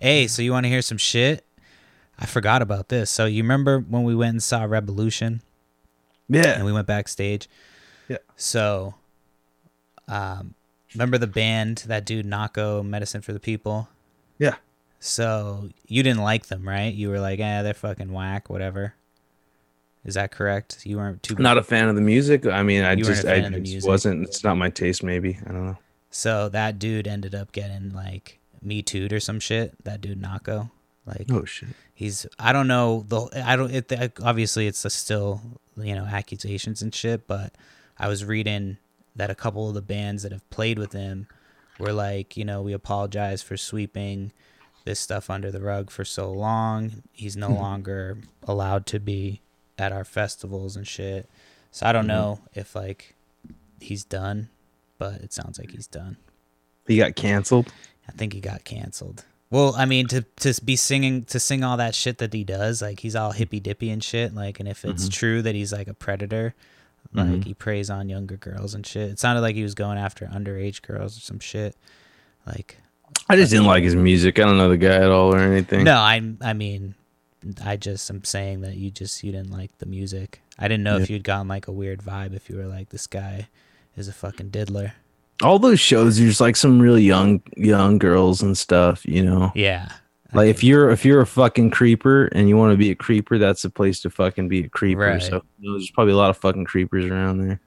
[0.00, 1.44] Hey, so you want to hear some shit?
[2.18, 3.10] I forgot about this.
[3.10, 5.40] So you remember when we went and saw Rebelution
[6.28, 6.54] Yeah.
[6.56, 7.48] and we went backstage?
[8.08, 8.18] Yeah.
[8.36, 8.94] So,
[10.08, 10.54] um,
[10.94, 13.88] remember the band that dude Nahko Medicine for the People?
[14.38, 14.56] Yeah.
[15.00, 16.92] So you didn't like them, right?
[16.92, 18.94] You were like, eh, they're fucking whack, whatever.
[20.04, 20.84] Is that correct?
[20.84, 22.46] You weren't too Not a fan of the music.
[22.46, 24.24] I mean, I You weren't a just, I fan of the just wasn't.
[24.24, 25.02] It's not my taste.
[25.02, 25.78] Maybe I don't know.
[26.10, 29.82] So that dude ended up getting like me too'd or some shit.
[29.84, 30.70] That dude Nahko,
[31.06, 31.70] like Oh shit.
[31.94, 35.40] he's I don't know the I don't it obviously it's a still
[35.76, 37.54] you know accusations and shit, but
[37.98, 38.78] I was reading
[39.14, 41.28] that a couple of the bands that have played with him
[41.78, 44.32] were like you know we apologize for sweeping
[44.84, 47.04] this stuff under the rug for so long.
[47.12, 47.54] He's no hmm.
[47.54, 49.40] longer allowed to be
[49.82, 51.28] at our festivals and shit.
[51.72, 52.08] So I don't Mhm.
[52.08, 53.14] know if like
[53.80, 54.48] he's done,
[54.98, 56.16] but it sounds like he's done.
[56.86, 57.72] He got canceled.
[58.08, 59.24] I think he got canceled.
[59.50, 62.80] Well, I mean, to to be singing to sing all that shit that he does,
[62.80, 64.34] like he's all hippy dippy and shit.
[64.34, 65.12] Like, and if it's Mhm.
[65.12, 66.54] true that he's like a predator,
[67.12, 67.44] like Mhm.
[67.44, 69.10] he preys on younger girls and shit.
[69.10, 71.76] It sounded like he was going after underage girls or some shit.
[72.46, 72.78] Like,
[73.28, 74.38] I just didn't like his music.
[74.38, 75.84] I don't know the guy at all or anything.
[75.84, 76.94] no, I I mean,
[77.64, 80.40] I just am saying that you just you didn't like the music.
[80.58, 83.06] I didn't know if you'd gotten like a weird vibe if you were like this
[83.06, 83.48] guy
[83.96, 84.92] is a fucking diddler.
[85.42, 89.04] All those shows, there's like some really young, young girls and stuff.
[89.06, 89.88] You know, Yeah.
[90.32, 93.38] like if you're if you're a fucking creeper and you want to be a creeper,
[93.38, 95.00] that's the place to fucking be a creeper.
[95.00, 95.22] Right.
[95.22, 97.60] So you know, there's probably a lot of fucking creepers around there.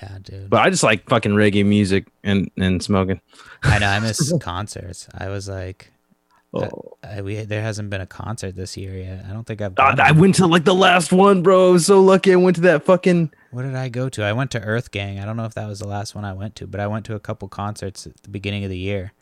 [0.00, 0.48] Yeah, dude.
[0.48, 3.20] But I just like fucking reggae music and and smoking.
[3.64, 5.08] I know I miss concerts.
[5.12, 5.90] I was like,
[6.54, 6.96] Oh.
[7.02, 9.24] I, we there hasn't been a concert this year yet.
[9.28, 9.74] I don't think I've.
[9.78, 11.68] I to- went to like the last one, bro.
[11.68, 12.32] I was so lucky.
[12.32, 13.30] I went to that fucking.
[13.50, 14.22] what did I go to?
[14.24, 15.18] I went to Earth Gang.
[15.20, 17.04] I don't know if that was the last one I went to, but I went
[17.06, 19.12] to a couple concerts at the beginning of the year.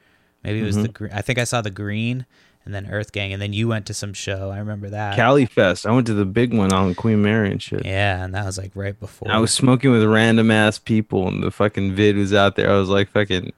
[0.44, 1.04] Maybe it was Mm-hmm.
[1.06, 1.16] the.
[1.16, 2.26] I think I saw the Green
[2.64, 4.50] and then Earth Gang, and then you went to some show.
[4.50, 5.16] I remember that.
[5.16, 5.84] Cali Fest.
[5.86, 7.84] I went to the big one on Queen Mary and shit.
[7.84, 9.30] yeah, and that was like right before.
[9.30, 12.70] I was smoking with random ass people, and the fucking vid was out there.
[12.70, 13.52] I was like, fucking,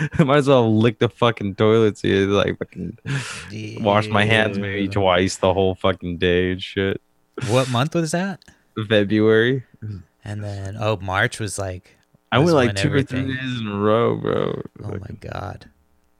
[0.18, 2.26] might as well lick the fucking toilets here.
[2.26, 2.98] Like, fucking,
[3.80, 7.00] wash my hands maybe twice the whole fucking day and shit.
[7.48, 8.42] What month was that?
[8.88, 9.64] February.
[10.24, 11.96] And then oh, March was like.
[12.30, 14.62] I was went like two or three days in a row, bro.
[14.82, 15.68] Oh my god.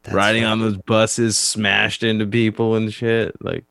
[0.02, 3.34] That's Riding fuck- on those buses, smashed into people and shit.
[3.42, 3.64] Like,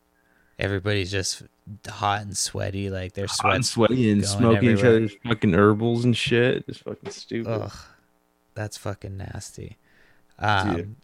[0.58, 1.42] Everybody's just
[1.88, 6.16] hot and sweaty, like their hot and sweaty and smoking each other's fucking herbals and
[6.16, 6.66] shit.
[6.66, 7.50] Just fucking stupid.
[7.50, 7.72] Ugh,
[8.54, 9.76] that's fucking nasty.
[10.42, 10.96] Um,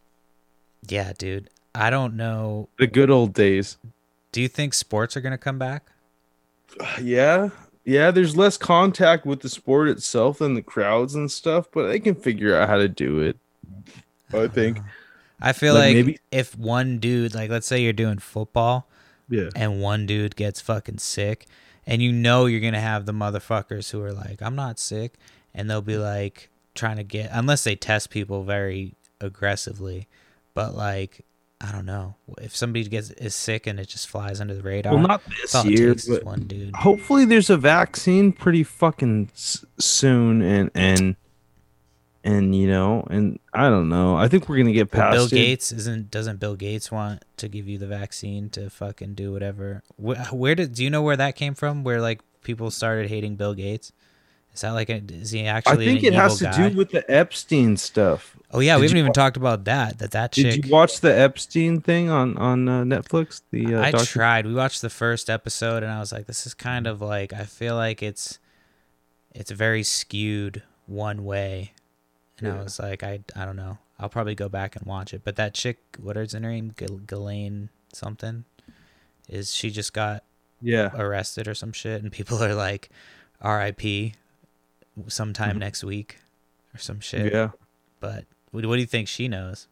[0.89, 1.51] yeah, dude.
[1.75, 2.69] I don't know.
[2.79, 3.77] The good old days.
[4.33, 5.91] Do you think sports are gonna come back?
[7.03, 7.51] Yeah.
[7.85, 11.99] Yeah, there's less contact with the sport itself than the crowds and stuff, but they
[11.99, 13.39] can figure out how to do it.
[14.33, 14.79] I think.
[15.41, 18.89] I feel Like, like, maybe- if one dude, like, let's say you're doing football
[19.31, 19.49] Yeah.
[19.57, 21.47] and one dude gets fucking sick,
[21.87, 25.15] and you know you're gonna have the motherfuckers who are like, "I'm not sick,"
[25.55, 30.09] and they'll be like trying to get, unless they test people very aggressively,
[30.55, 31.25] but like.
[31.61, 34.95] I don't know if somebody gets is sick and it just flies under the radar.
[34.95, 36.73] Well, not this year, but one dude.
[36.77, 41.17] hopefully there's a vaccine pretty fucking s- soon and and
[42.23, 44.15] and you know, and I don't know.
[44.15, 45.31] I think we're to get Well, past Bill it.
[45.31, 49.83] Gates isn't doesn't Bill Gates want to give you the vaccine to fucking do whatever?
[49.97, 51.83] Where, where did do you know where that came from?
[51.83, 53.91] Where like people started hating Bill Gates?
[54.55, 55.87] Is that like a, is he actually?
[55.87, 56.69] I think it has to guy?
[56.69, 58.37] do with the Epstein stuff.
[58.51, 59.99] Oh yeah, we haven't even wa- talked about that.
[59.99, 60.45] That that chick.
[60.55, 63.43] Did you watch the Epstein thing on on uh, Netflix?
[63.51, 64.47] The uh, I docu- tried.
[64.47, 67.45] We watched the first episode, and I was like, "This is kind of like I
[67.45, 68.39] feel like it's
[69.35, 71.73] it's very skewed one way."
[72.39, 73.79] And I was like, "I I don't know.
[73.99, 76.73] I'll probably go back and watch it." But that chick, what is her name?
[76.75, 78.45] Ghislaine Ghislaine something.
[79.29, 80.25] Is she just got
[80.63, 80.91] Yeah.
[80.97, 82.03] arrested or some shit?
[82.03, 82.89] And people are like,
[83.43, 84.15] "R.I.P.
[85.07, 85.61] Sometime Mhm.
[85.61, 86.17] next week,"
[86.75, 87.31] or some shit.
[87.33, 87.51] Yeah.
[88.01, 89.69] But what, what do you think she knows?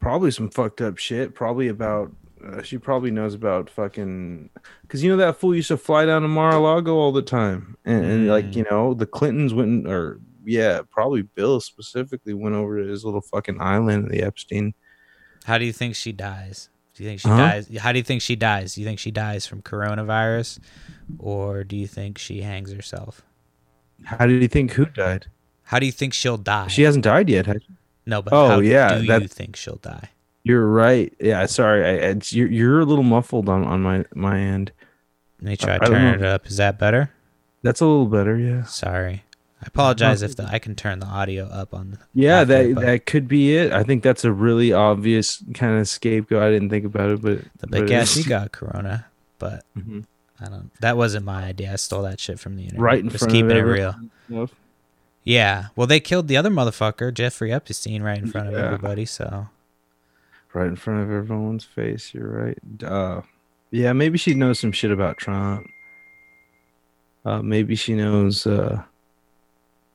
[0.00, 1.32] probably some fucked up shit.
[1.34, 2.10] Probably about
[2.44, 4.50] uh, she probably knows about fucking
[4.82, 8.04] because you know that fool used to fly down to Mar-a-Lago all the time, and,
[8.04, 8.56] and like Mm.
[8.56, 13.20] you know the Clintons went or yeah, probably Bill specifically went over to his little
[13.20, 14.74] fucking island, the Epstein.
[15.44, 16.68] How do you think she dies?
[16.94, 17.36] Do you think she Huh?
[17.36, 17.76] dies?
[17.78, 18.74] How do you think she dies?
[18.74, 20.58] Do you think she dies from coronavirus,
[21.20, 23.22] or do you think she hangs herself?
[24.04, 25.26] How do you think who died?
[25.72, 26.66] How do you think she'll die?
[26.68, 27.48] She hasn't died yet.
[28.04, 30.10] no, but Oh, how yeah, do that- you think she'll die?
[30.44, 31.10] You're right.
[31.18, 31.82] Yeah, sorry.
[31.82, 34.70] I, it's, you're you're a little muffled on on my my end.
[35.40, 36.46] Let me try I turning it up.
[36.46, 37.10] Is that better?
[37.62, 38.36] That's a little better.
[38.36, 38.64] Yeah.
[38.64, 39.22] Sorry.
[39.62, 41.96] I apologize if the, I can turn the audio up on.
[42.12, 43.72] Yeah, after, that that could be it.
[43.72, 46.42] I think that's a really obvious kind of scapegoat.
[46.42, 48.26] I didn't think about it, but the big is.
[48.26, 49.06] got corona,
[49.38, 50.04] but Mhm.
[50.40, 50.70] I don't.
[50.80, 51.72] That wasn't my idea.
[51.72, 52.82] I stole that shit from the internet.
[52.82, 53.94] right in Just front keeping of it real.
[55.24, 55.66] Yeah.
[55.76, 59.04] Well, they killed the other motherfucker, Jeffrey Epstein, right in front of everybody.
[59.04, 59.48] So
[60.54, 62.12] right in front of everyone's face.
[62.14, 62.58] You're right.
[62.84, 63.22] Uh,
[63.70, 65.66] yeah, maybe she knows some shit about Trump.
[67.24, 68.82] Uh, maybe she knows uh,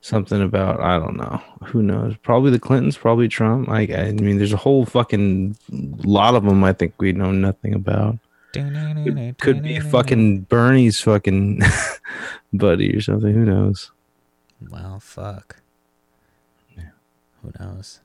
[0.00, 1.40] something about I don't know.
[1.66, 2.16] Who knows?
[2.22, 2.96] Probably the Clintons.
[2.96, 3.68] Probably Trump.
[3.68, 6.64] Like I mean, there's a whole fucking lot of them.
[6.64, 8.18] I think we know nothing about.
[8.54, 11.60] Could, could be fucking Bernie's fucking
[12.52, 13.32] buddy or something.
[13.32, 13.90] Who knows?
[14.60, 15.60] Well, fuck.
[16.76, 16.90] Yeah.
[17.42, 18.00] Who knows?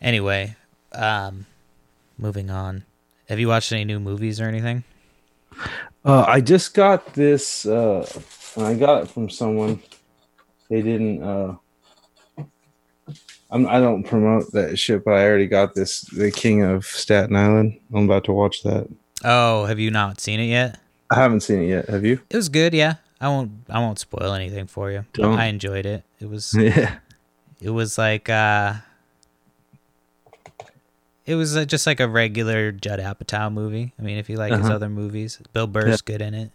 [0.00, 0.56] Anyway,
[0.92, 1.46] um,
[2.18, 2.84] moving on.
[3.28, 4.84] Have you watched any new movies or anything?
[6.04, 7.66] Uh, I just got this.
[7.66, 8.06] Uh,
[8.56, 9.80] I got it from someone.
[10.68, 11.22] They didn't.
[11.22, 11.54] Uh,
[13.50, 16.02] I'm, I don't promote that shit, but I already got this.
[16.02, 17.78] The King of Staten Island.
[17.92, 18.88] I'm about to watch that.
[19.24, 20.80] Oh, have you not seen it yet?
[21.10, 21.88] I haven't seen it yet.
[21.88, 22.20] Have you?
[22.30, 22.94] It was good, yeah.
[23.22, 25.06] I won't I won't spoil anything for you.
[25.14, 25.38] Don't.
[25.38, 26.04] I enjoyed it.
[26.20, 26.96] It was yeah.
[27.60, 28.74] it was like uh
[31.24, 33.92] it was uh, just like a regular Judd Apatow movie.
[33.98, 34.74] I mean, if you like his Uh-huh.
[34.74, 36.50] other movies, Bill Burr's good in it.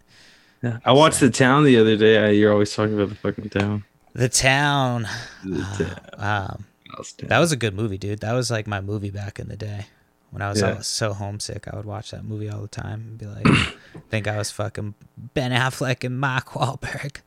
[0.62, 0.78] yeah.
[0.84, 2.18] I watched The Town the other day.
[2.22, 3.84] I, you're always talking about the fucking town.
[4.12, 5.08] The Town.
[5.44, 6.64] The Um,
[6.98, 7.28] Town.
[7.28, 8.20] that was a good movie, dude.
[8.20, 9.86] That was like my movie back in the day.
[10.30, 10.80] When I was Yeah.
[10.80, 13.46] so homesick, I would watch that movie all the time and be like,
[14.10, 14.94] think I was fucking
[15.34, 17.18] Ben Affleck and Mark Wahlberg.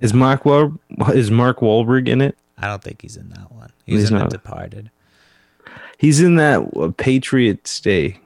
[0.00, 0.78] Is Mark Wahl-
[1.14, 2.36] is Mark Wahlberg in it?
[2.58, 3.70] I don't think he's in that one.
[3.86, 4.30] He's, He's in not.
[4.30, 4.90] The Departed.
[5.98, 8.18] He's in that uh, Patriots Day.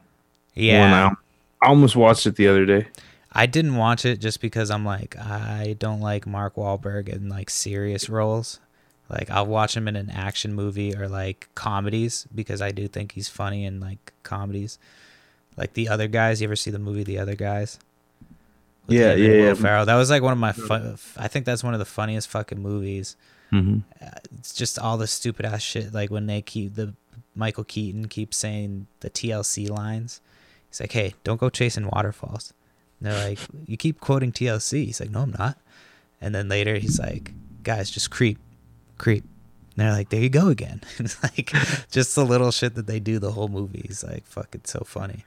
[0.55, 0.81] Yeah.
[1.09, 1.17] one.
[1.63, 2.87] I I almost watched it the other day.
[3.33, 7.51] I didn't watch it just because I'm like I don't like Mark Wahlberg in like
[7.51, 8.61] serious roles.
[9.09, 13.13] Like I'll watch him in an action movie or like comedies because I do think
[13.13, 14.79] he's funny in like comedies.
[15.57, 17.79] Like the other guys, you ever see the movie The Other Guys?
[18.89, 19.55] Yeah, yeah, Will yeah.
[19.55, 19.87] Ferrell.
[19.87, 20.53] That was like one of my.
[20.53, 23.17] Fu- I think that's one of the funniest fucking movies.
[23.53, 23.79] Mm-hmm.
[24.39, 25.95] It's just all the stupid ass shit.
[25.95, 26.95] Like when they keep the
[27.35, 30.21] Michael Keaton keeps saying the TLC lines.
[30.69, 32.53] He's like, "Hey, don't go chasing waterfalls."
[33.01, 35.59] And they're like, "You keep quoting TLC." He's like, "No, I'm not."
[36.21, 38.39] And then later he's like, "Guys, just creep,
[39.05, 41.53] creep." And they're like, "There you go again." it's like
[41.91, 43.87] just the little shit that they do the whole movie.
[43.89, 45.25] Is like fucking so funny.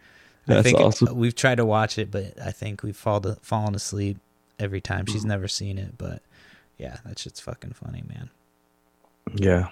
[0.47, 1.15] I That's think awesome.
[1.15, 4.17] we've tried to watch it, but I think we've fall to, fallen asleep
[4.59, 5.05] every time.
[5.05, 5.29] She's mm-hmm.
[5.29, 6.21] never seen it, but
[6.77, 8.29] yeah, that shit's fucking funny, man.
[9.35, 9.67] Yeah.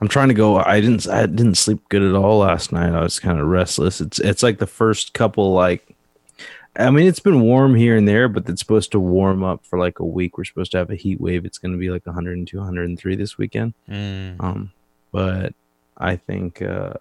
[0.00, 0.56] I'm trying to go.
[0.56, 1.06] I didn't.
[1.06, 2.94] I didn't sleep good at all last night.
[2.94, 4.00] I was kind of restless.
[4.00, 4.18] It's.
[4.20, 5.52] It's like the first couple.
[5.52, 5.85] Like,
[6.78, 9.78] I mean, it's been warm here and there, but it's supposed to warm up for
[9.78, 10.36] like a week.
[10.36, 11.44] We're supposed to have a heat wave.
[11.46, 13.72] It's going to be like 102, 103 this weekend.
[13.88, 14.42] Mm.
[14.42, 14.72] Um,
[15.12, 15.54] but
[15.96, 16.60] I think.
[16.62, 16.94] uh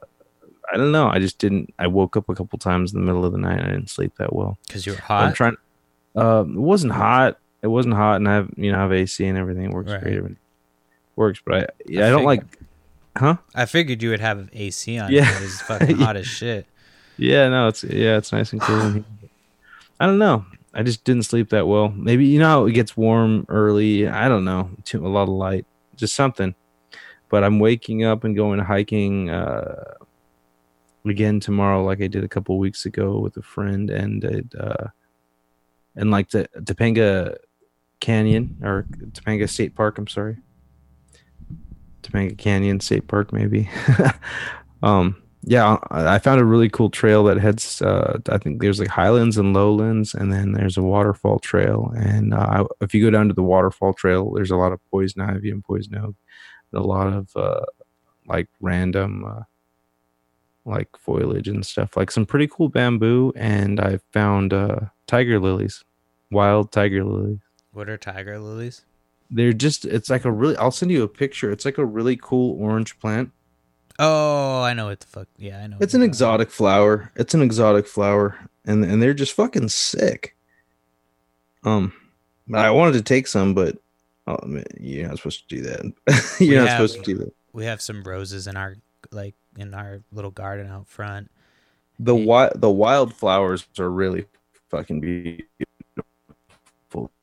[0.73, 1.07] I don't know.
[1.07, 1.71] I just didn't.
[1.77, 3.59] I woke up a couple times in the middle of the night.
[3.61, 4.57] I didn't sleep that well.
[4.65, 5.25] Because you're hot.
[5.27, 5.57] I'm trying.
[6.15, 7.38] Um, it wasn't hot.
[7.61, 9.65] It wasn't hot, and I have you know I have AC and everything.
[9.65, 10.01] It works Right.
[10.01, 10.15] great.
[10.17, 10.38] Everything
[11.15, 12.43] works, but I yeah I don't like.
[13.15, 13.38] Huh?
[13.53, 15.11] I figured you would have AC on.
[15.11, 15.21] Yeah.
[15.21, 16.65] Yeah, it's fucking hot as shit.
[17.17, 19.03] Yeah, no, it's yeah, it's nice and cool.
[19.99, 20.45] I don't know.
[20.73, 21.89] I just didn't sleep that well.
[21.89, 24.08] Maybe you know how it gets warm early.
[24.08, 24.69] I don't know.
[24.84, 26.53] Too a lot of light, just something.
[27.29, 29.95] But I'm waking up and going hiking uh,
[31.05, 34.88] again tomorrow, like I did a couple weeks ago with a friend, and it, uh,
[35.95, 37.38] and like the Topanga
[37.99, 39.97] Canyon or Topanga State Park.
[39.97, 40.38] I'm sorry,
[42.03, 43.69] Topanga Canyon State Park, maybe.
[44.84, 47.79] um, yeah, I found a really cool trail that heads.
[47.79, 51.93] Uh, I think there's like highlands and lowlands, and then there's a waterfall trail.
[51.95, 55.21] And uh, if you go down to the waterfall trail, there's a lot of poison
[55.21, 56.15] ivy and poison oak,
[56.71, 57.65] and a lot of uh,
[58.27, 59.43] like random uh,
[60.65, 63.31] like foliage and stuff, like some pretty cool bamboo.
[63.35, 65.83] And I found uh, tiger lilies,
[66.31, 67.39] wild tiger lilies.
[67.71, 68.83] What are tiger lilies?
[69.29, 69.85] They're just.
[69.85, 70.57] It's like a really.
[70.57, 71.51] I'll send you a picture.
[71.51, 73.31] It's like a really cool orange plant.
[73.99, 75.27] Oh, I know what the fuck.
[75.37, 75.77] Yeah, I know.
[75.79, 77.11] It's an you're exotic flower.
[77.15, 80.35] It's an exotic flower, and and they're just fucking sick.
[81.63, 81.93] Um,
[82.53, 83.77] I wanted to take some, but
[84.27, 85.93] Oh man, you're not supposed to do that.
[86.39, 87.33] you're We not have- supposed to do that.
[87.53, 88.75] We have some roses in our
[89.11, 91.31] like in our little garden out front.
[91.99, 92.25] The Yeah.
[92.25, 94.25] wild the wildflowers are really
[94.69, 95.45] fucking beautiful.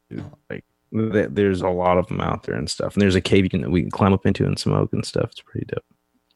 [0.09, 0.25] dude.
[0.49, 2.95] Like there's a lot of them out there and stuff.
[2.95, 5.31] And there's a cave you can we can climb up into and smoke and stuff.
[5.33, 5.85] It's pretty dope.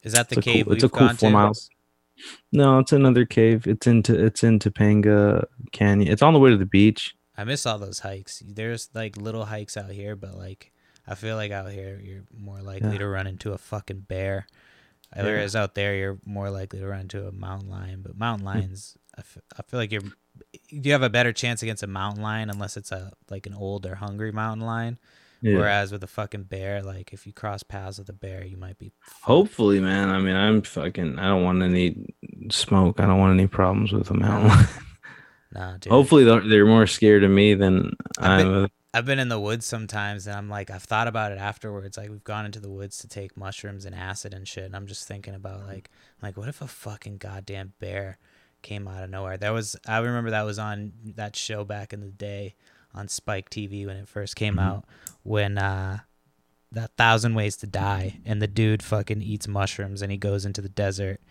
[0.07, 1.33] Is that the it's cave cool, it's a cool gone four to?
[1.33, 1.69] miles.
[2.51, 3.67] No, it's another cave.
[3.67, 6.11] It's into it's in Topanga Canyon.
[6.11, 7.15] It's on the way to the beach.
[7.37, 8.41] I miss all those hikes.
[8.45, 10.71] There's like little hikes out here, but like
[11.07, 12.97] I feel like out here you're more likely Yeah.
[12.99, 14.47] to run into a fucking bear.
[15.15, 15.23] Yeah.
[15.23, 18.01] Whereas out there you're more likely to run into a mountain lion.
[18.01, 18.57] But mountain Hmm.
[18.57, 20.03] lions, I f- I feel like you're
[20.69, 23.85] you have a better chance against a mountain lion unless it's a like an old
[23.85, 24.97] or hungry mountain lion.
[25.41, 25.57] Yeah.
[25.57, 28.77] Whereas with a fucking bear, like if you cross paths with a bear, you might
[28.77, 28.91] be.
[29.21, 30.09] Hopefully, man.
[30.09, 31.19] I mean, I'm fucking.
[31.19, 32.13] I don't want any
[32.49, 32.99] smoke.
[32.99, 34.67] I don't want any problems with a mountain lion.
[35.49, 35.91] Nah, dude.
[35.91, 38.67] Hopefully, they're, they're more scared of me than I bet- I'm.
[38.93, 41.97] I've been in the woods sometimes and I'm like I've thought about it afterwards.
[41.97, 44.63] Like we've gone into the woods to take mushrooms and acid and shit.
[44.63, 48.17] And I'm just thinking about like like what if a fucking goddamn bear
[48.63, 49.37] came out of nowhere?
[49.37, 52.55] That was I remember that was on that show back in the day
[52.97, 54.61] on Spike TV when it first came Mhm.
[54.61, 54.85] out
[55.23, 55.99] when uh
[56.71, 60.61] that thousand ways to die and the dude fucking eats mushrooms and he goes into
[60.61, 61.21] the desert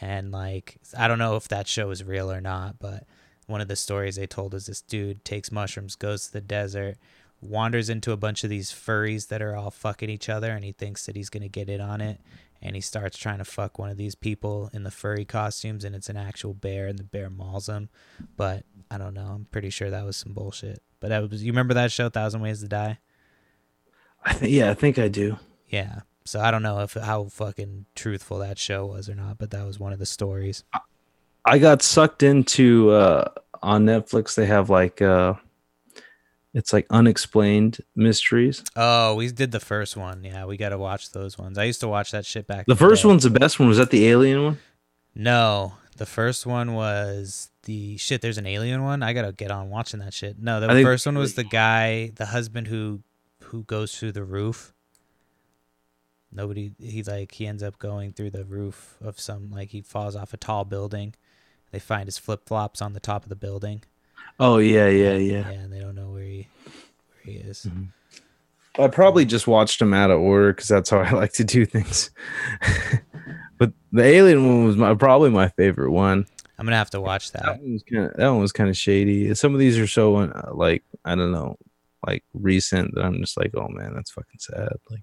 [0.00, 3.04] and like I don't know if that show is real or not, but
[3.46, 6.96] one of the stories they told is this dude takes mushrooms, goes to the desert,
[7.40, 10.72] wanders into a bunch of these furries that are all fucking each other, and he
[10.72, 12.20] thinks that he's gonna get it on it,
[12.60, 15.94] and he starts trying to fuck one of these people in the furry costumes, and
[15.96, 17.88] it's an actual bear, and the bear mauls him.
[18.36, 19.28] But I don't know.
[19.36, 20.82] I'm pretty sure that was some bullshit.
[21.00, 22.98] But that was you remember that show, Thousand Ways to Die?
[24.24, 24.52] I think.
[24.52, 25.38] Yeah, I think I do.
[25.68, 26.00] Yeah.
[26.24, 29.66] So I don't know if how fucking truthful that show was or not, but that
[29.66, 30.64] was one of the stories.
[31.44, 33.30] I got sucked into uh
[33.62, 34.34] on Netflix.
[34.34, 35.34] They have like uh,
[36.54, 38.64] it's like unexplained mysteries.
[38.76, 40.24] Oh, we did the first one.
[40.24, 41.58] Yeah, we got to watch those ones.
[41.58, 42.66] I used to watch that shit back.
[42.66, 43.08] The first day.
[43.08, 43.68] one's the best one.
[43.68, 44.58] Was that the alien one?
[45.14, 48.22] No, the first one was the shit.
[48.22, 49.02] There's an alien one.
[49.02, 50.38] I gotta get on watching that shit.
[50.40, 53.02] No, the I think- first one was the guy, the husband who
[53.44, 54.72] who goes through the roof.
[56.32, 56.72] Nobody.
[56.80, 60.32] He like he ends up going through the roof of some like he falls off
[60.34, 61.14] a tall building.
[61.70, 63.82] They find his flip flops on the top of the building.
[64.40, 65.50] Oh yeah, yeah, yeah.
[65.50, 67.66] Yeah, and they don't know where he where he is.
[67.68, 67.88] Mhm.
[68.78, 71.66] I probably just watched them out of order because that's how I like to do
[71.66, 72.10] things.
[73.58, 76.26] but the alien one was my probably my favorite one.
[76.58, 77.44] I'm gonna have to watch that.
[77.44, 79.32] That one was kind of that one was kind of shady.
[79.34, 81.56] Some of these are so uh, like I don't know,
[82.06, 84.68] like recent that I'm just like, oh man, that's fucking sad.
[84.90, 85.02] Like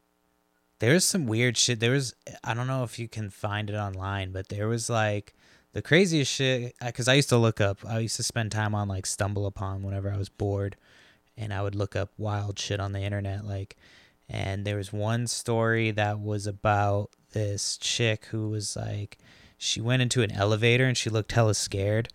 [0.80, 1.80] There's some weird shit.
[1.80, 5.34] There was I don't know if you can find it online, but there was like
[5.72, 7.80] the craziest shit because I used to look up.
[7.88, 10.76] I used to spend time on like Stumble Upon whenever I was bored,
[11.38, 13.46] and I would look up wild shit on the internet.
[13.46, 13.78] Like,
[14.30, 19.18] and there was one story that was about this chick who was like,
[19.58, 22.10] she went into an elevator and she looked hella scared,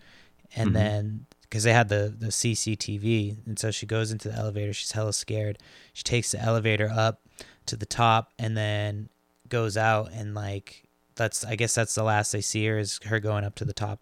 [0.55, 0.74] and Mhm.
[0.74, 4.72] then because they had the the CCTV, and so she goes into the elevator.
[4.72, 5.59] She's hella scared.
[5.93, 7.22] She takes the elevator up
[7.66, 9.09] to the top and then
[9.49, 10.84] goes out and like
[11.16, 13.72] that's I guess that's the last they see her is her going up to the
[13.72, 14.01] top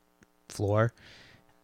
[0.48, 0.92] floor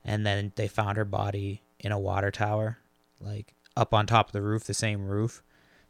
[0.04, 2.78] and then they found her body in a water tower
[3.20, 5.42] like up on top of the roof the same roof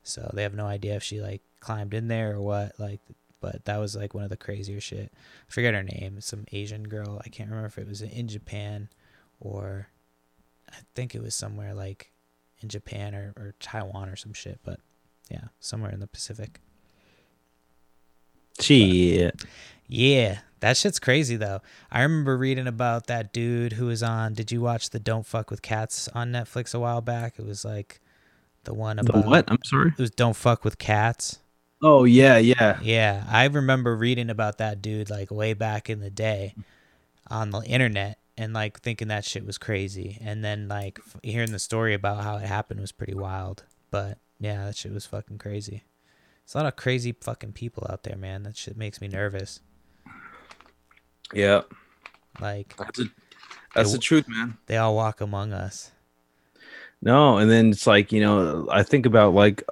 [0.02, 3.00] so they have no idea if she like climbed in there or what like
[3.44, 6.84] but that was like one of the crazier shit I forget her name some Asian
[6.84, 8.88] girl I can't remember if it was in Japan
[9.40, 9.88] or
[10.70, 12.12] I think it was somewhere like
[12.60, 14.80] in Japan or, or Taiwan or some shit but
[15.30, 16.60] yeah, somewhere in the Pacific.
[18.60, 19.42] shit.
[19.86, 21.60] Yeah, that shit's crazy though.
[21.90, 24.34] I remember reading about that dude who was on.
[24.34, 27.38] Did you watch the Don't Fuck with Cats on Netflix a while back?
[27.38, 28.00] It was like
[28.64, 29.44] the one The about what?
[29.48, 29.90] I'm sorry.
[29.90, 31.40] It was Don't Fuck with Cats.
[31.86, 32.78] Oh yeah, yeah.
[32.82, 36.54] Yeah, I remember reading about that dude like way back in the day
[37.28, 40.16] on the internet and like thinking that shit was crazy.
[40.22, 43.64] And then like f- hearing the story about how it happened was pretty wild.
[43.90, 45.84] But yeah, that shit was fucking crazy.
[46.42, 48.44] It's a lot of crazy fucking people out there, man.
[48.44, 49.60] That shit makes me nervous.
[51.34, 51.62] Yeah.
[52.40, 53.04] Like That's, a,
[53.74, 54.56] that's the truth, man.
[54.68, 55.90] they all walk among us.
[57.02, 59.62] No, and then it's like, you know, I think about like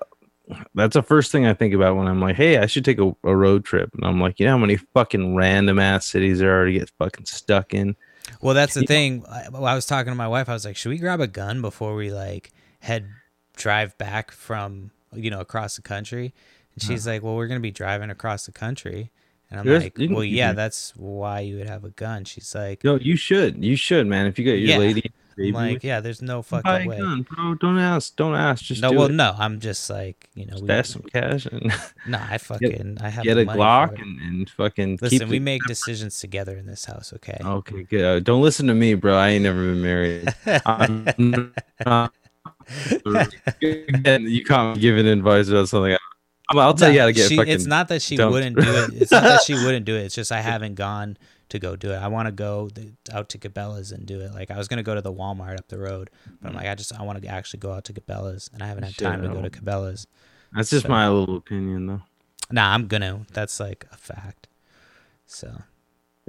[0.74, 3.14] that's the first thing I think about when I'm like, hey, I should take a,
[3.24, 3.90] a road trip.
[3.94, 6.90] And I'm like, you know how many fucking random ass cities there are to get
[6.98, 7.96] fucking stuck in?
[8.40, 9.24] Well, that's the thing.
[9.28, 10.48] I, I was talking to my wife.
[10.48, 13.08] I was like, should we grab a gun before we like head
[13.56, 16.34] drive back from you know across the country?
[16.74, 16.92] And uh-huh.
[16.92, 19.10] she's like, well, we're gonna be driving across the country.
[19.52, 22.24] And I'm like, well, yeah, that's why you would have a gun.
[22.24, 23.62] She's like, No, you should.
[23.62, 24.26] You should, man.
[24.26, 24.78] If you got your Yeah.
[24.78, 26.98] lady, I'm like, yeah, there's no Buy fucking a way.
[26.98, 27.54] gun, bro.
[27.54, 28.14] Don't ask.
[28.16, 28.64] Don't ask.
[28.64, 29.12] Just No, well, it.
[29.12, 31.72] no, I'm just like, you know, Just we, ask some cash and
[32.06, 36.18] no, I fucking, I have get a Glock and, and fucking Listen, we make decisions
[36.20, 37.38] together in this house, okay?
[37.44, 38.04] Okay, good.
[38.04, 39.16] Uh, Don't listen to me, bro.
[39.16, 40.34] I ain't never been married.
[40.66, 41.52] I'm
[41.84, 42.12] not-
[43.60, 45.96] you can't give an advice about something.
[46.50, 47.52] I'm, I'll tell you how to get she, fucking.
[47.52, 48.32] It's not that she dumped.
[48.34, 49.02] wouldn't do it.
[49.02, 50.04] It's not that she wouldn't do it.
[50.04, 51.16] It's just I haven't gone
[51.52, 51.96] to go do it.
[51.96, 54.34] I want to go th- out to Cabela's and do it.
[54.34, 56.10] Like I was gonna go to the Walmart up the road,
[56.42, 58.66] but I'm like, I just I want to actually go out to Cabela's, and I
[58.66, 60.06] haven't had Shit, time to go to Cabela's.
[60.54, 62.02] That's just so- my little opinion, though.
[62.50, 63.20] Nah, I'm gonna.
[63.32, 64.48] That's like a fact.
[65.26, 65.62] So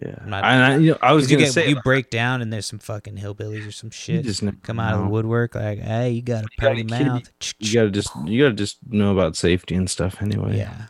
[0.01, 1.81] Yeah, I'm not- and I, you know, I was 'Cause you gonna get say you
[1.81, 5.07] break down and there's some fucking hillbillies or some shit just come out of the
[5.09, 7.29] woodwork like, hey, you got a pretty mouth.
[7.59, 10.57] You gotta just you gotta just know about safety and stuff anyway.
[10.57, 10.87] yeah.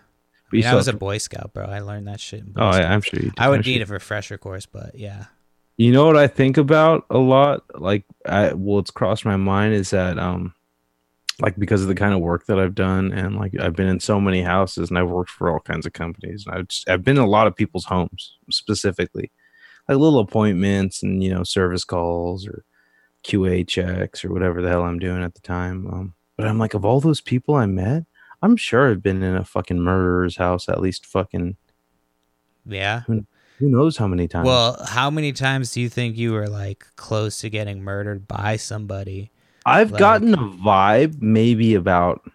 [0.54, 1.66] I, mean, I was a Boy Scout, bro.
[1.66, 2.43] I learned that shit.
[2.56, 2.84] Oh, Scout.
[2.84, 3.20] I, I'm sure.
[3.38, 5.26] I would I'm sure need a refresher course, but yeah.
[5.78, 7.64] You know what I think about a lot?
[7.80, 10.54] Like, I what's crossed my mind is that, um,
[11.41, 13.99] like because of the kind of work that I've done, and like I've been in
[13.99, 17.04] so many houses, and I've worked for all kinds of companies, and I've just, I've
[17.04, 19.32] been in a lot of people's homes specifically,
[19.89, 22.64] like little appointments and you know service calls or
[23.24, 25.88] QA checks or whatever the hell I'm doing at the time.
[25.88, 28.04] Um, but I'm like, of all those people I met,
[28.43, 31.55] I'm sure I've been in a fucking murderer's house at least fucking
[32.65, 33.01] Yeah.
[33.07, 33.25] who
[33.59, 34.45] knows how many times.
[34.45, 38.57] Well, how many times do you think you were like close to getting murdered by
[38.57, 39.31] somebody?
[39.65, 42.29] I've Like- gotten a vibe maybe about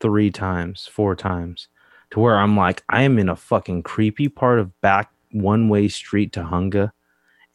[0.00, 1.66] three times, four times,
[2.12, 5.88] to where I'm like, I am in a fucking creepy part of back one way
[5.88, 6.92] street to Hunga.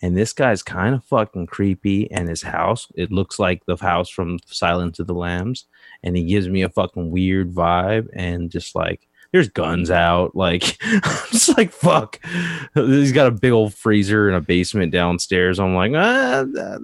[0.03, 2.11] And this guy's kind of fucking creepy.
[2.11, 5.65] And his house, it looks like the house from Silence of the Lambs.
[6.03, 8.09] And he gives me a fucking weird vibe.
[8.11, 10.35] And just like, there's guns out.
[10.35, 11.01] Like, I'm
[11.31, 12.19] just like, fuck.
[12.75, 15.57] He's got a big old freezer in a basement downstairs.
[15.57, 16.43] I'm like, ah,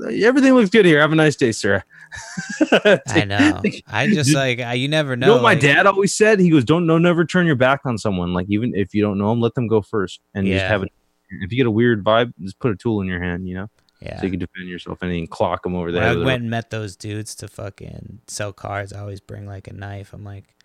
[0.09, 1.01] everything looks good here.
[1.01, 1.83] Have a nice day, sir.
[2.71, 3.61] I know.
[3.85, 5.27] I just like I, you never know.
[5.27, 6.39] You know what my like- dad always said?
[6.39, 8.33] He goes, "Don't no, never turn your back on someone.
[8.33, 10.91] Like even if you don't know them, let them go first, and just have it.
[11.29, 13.69] If you get a weird vibe, just put a tool in your hand, you know,
[14.01, 14.17] Yeah.
[14.19, 16.03] so you can defend yourself, and then clock them over there.
[16.03, 19.73] I went and met those dudes to fucking sell cards, I always bring like a
[19.73, 20.13] knife.
[20.13, 20.55] I'm like,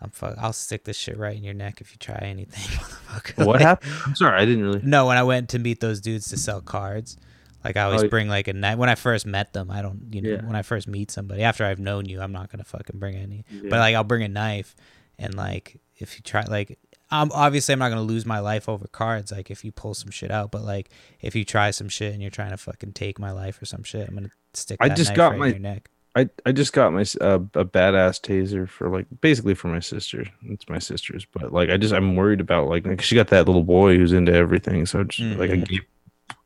[0.00, 3.38] I'm fuck, I'll stick this shit right in your neck if you try anything, motherfucker.
[3.46, 3.92] what Like- happened?
[4.06, 4.80] I'm sorry, I didn't really.
[4.82, 7.16] No, when I went to meet those dudes to sell cards,
[7.64, 8.76] like I always Oh, bring like a knife.
[8.76, 10.44] When I first met them, I don't, you know, Yeah.
[10.46, 13.44] when I first meet somebody after I've known you, I'm not gonna fucking bring any.
[13.50, 13.70] Yeah.
[13.70, 14.74] But like I'll bring a knife,
[15.18, 16.78] and like if you try, like
[17.22, 19.30] um, obviously I'm not gonna lose my life over cards.
[19.32, 20.90] Like if you pull some shit out, but like
[21.20, 23.82] if you try some shit and you're trying to fucking take my life or some
[23.82, 24.78] shit, I'm gonna stick.
[24.80, 25.90] I just got right my- neck.
[26.16, 30.24] I, I just got my uh, a badass taser for like basically for my sister.
[30.44, 33.46] It's my sister's, but like I just I'm worried about like, like she got that
[33.46, 34.86] little boy who's into everything.
[34.86, 35.68] So just, like I Mhm.
[35.68, 35.80] gave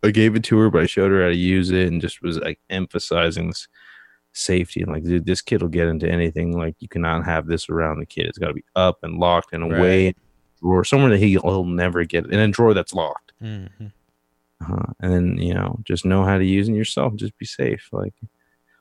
[0.02, 2.22] I gave it to her, but I showed her how to use it and just
[2.22, 3.68] was like emphasizing s-
[4.32, 6.56] safety and like dude, this kid will get into anything.
[6.56, 8.24] Like you cannot have this around the kid.
[8.26, 10.16] It's got to be up and locked and away Right.
[10.60, 13.32] Drawer somewhere that he'll, he'll never get in a drawer that's locked.
[13.40, 13.66] hmm
[14.60, 17.14] Uh, and then you know just know how to use it yourself.
[17.14, 17.88] Just be safe.
[17.92, 18.14] Like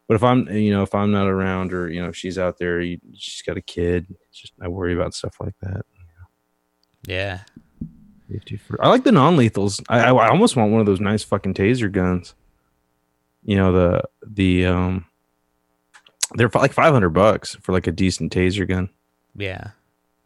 [0.08, 2.58] but if i'm you know if i'm not around or you know if she's out
[2.58, 5.86] there you, she's got a kid just i worry about stuff like that.
[7.06, 7.42] Yeah.
[8.82, 9.84] I like the non-lethals.
[9.88, 12.36] I, I i almost want one of those nice fucking taser guns.
[13.44, 15.06] You know the the um
[16.34, 18.90] they're like 500 bucks for like a decent taser gun.
[19.36, 19.72] Yeah.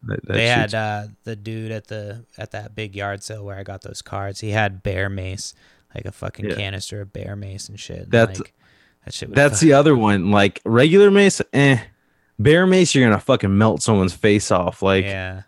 [0.04, 3.58] That- that they had uh, the dude at the at that big yard sale where
[3.58, 4.40] I got those cards.
[4.40, 5.54] He had bear mace,
[5.94, 6.56] like a fucking Yeah.
[6.56, 8.04] canister of bear mace and shit.
[8.04, 8.54] and, That's- like,
[9.06, 9.34] that shit.
[9.34, 10.32] That's fuck- the other one.
[10.32, 11.80] Like regular mace, eh.
[12.40, 14.82] Bear mace, you're gonna fucking melt someone's face off.
[14.82, 15.44] Like yeah,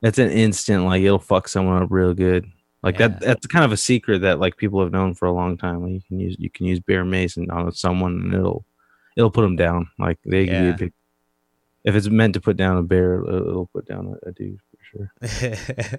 [0.00, 0.84] that's an instant.
[0.86, 2.46] Like it'll fuck someone up real good.
[2.82, 3.08] Like Yeah.
[3.08, 3.20] that.
[3.20, 5.82] That's kind of a secret that like people have known for a long time.
[5.82, 8.64] Like you can use you can use bear mace and on someone and it'll
[9.16, 9.90] it'll put them down.
[9.98, 10.92] Like they can be a big.
[11.84, 14.60] If it's meant to put down a bear, it'll, it'll put down a, a dude
[14.60, 15.12] for sure.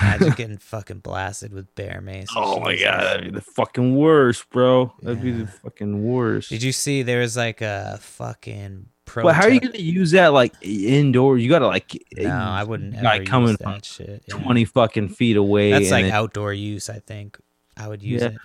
[0.00, 2.28] imagine getting fucking blasted with bear mace.
[2.36, 4.92] Oh my god, that'd be the fucking worst, bro.
[5.02, 6.50] That'd be the fucking worst.
[6.50, 9.22] Did you see there was like a fucking pro?
[9.22, 11.38] But how are you gonna use that like indoor?
[11.38, 14.24] You gotta like No, I wouldn't guy ever coming use from that shit.
[14.26, 14.34] yeah.
[14.34, 15.70] twenty fucking feet away.
[15.70, 16.90] That's and like then- outdoor use.
[16.90, 17.38] I think
[17.76, 18.28] I would use Yeah.
[18.28, 18.36] it,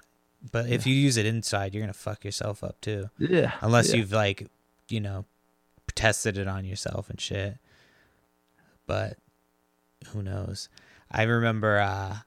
[0.54, 3.10] but if you use it inside, you're gonna fuck yourself up too.
[3.18, 3.98] yeah, unless yeah.
[3.98, 4.48] you've like
[4.90, 5.26] you know
[5.96, 7.58] tested it on yourself and shit.
[8.86, 9.18] But
[10.10, 10.70] who knows?
[11.12, 12.18] I remember uh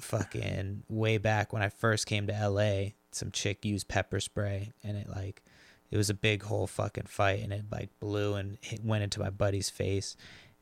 [0.00, 4.96] fucking way back when i first came to la some chick used pepper spray and
[4.96, 5.42] it like
[5.90, 9.18] it was a big whole fucking fight and it like blew and it went into
[9.18, 10.16] my buddy's face.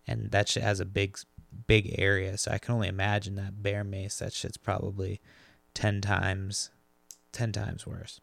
[0.07, 1.19] And that shit has a big
[1.67, 5.19] big area so i can only imagine that bear mace that shit's probably
[5.73, 6.71] 10 times
[7.33, 8.21] 10 times worse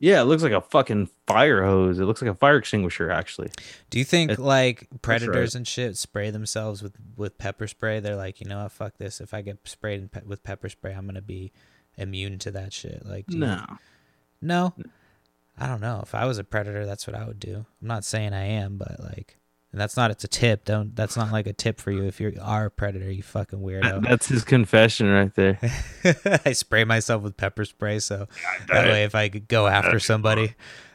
[0.00, 1.98] Yeah, it looks like a fucking fire hose.
[1.98, 3.50] It looks like a fire extinguisher, actually.
[3.90, 5.02] Do you think It- like right.
[5.02, 8.00] predators and shit spray themselves with with pepper spray?
[8.00, 9.20] They're like, you know what, fuck this.
[9.20, 11.52] If I get sprayed in pe- with pepper spray, I'm gonna be
[11.96, 13.06] immune to that shit.
[13.06, 13.64] Like, do you- No.
[14.42, 14.74] no,
[15.56, 16.00] I don't know.
[16.02, 17.64] If I was a predator, that's what I would do.
[17.80, 19.38] I'm not saying I am, but like,
[19.74, 20.12] and that's not.
[20.12, 20.66] It's a tip.
[20.66, 20.94] Don't.
[20.94, 23.10] That's not like a tip for you if you are a predator.
[23.10, 24.02] You fucking weirdo.
[24.08, 25.58] That's his confession right there.
[26.44, 28.28] I spray myself with pepper spray, so
[28.68, 30.54] that way if I could go after somebody,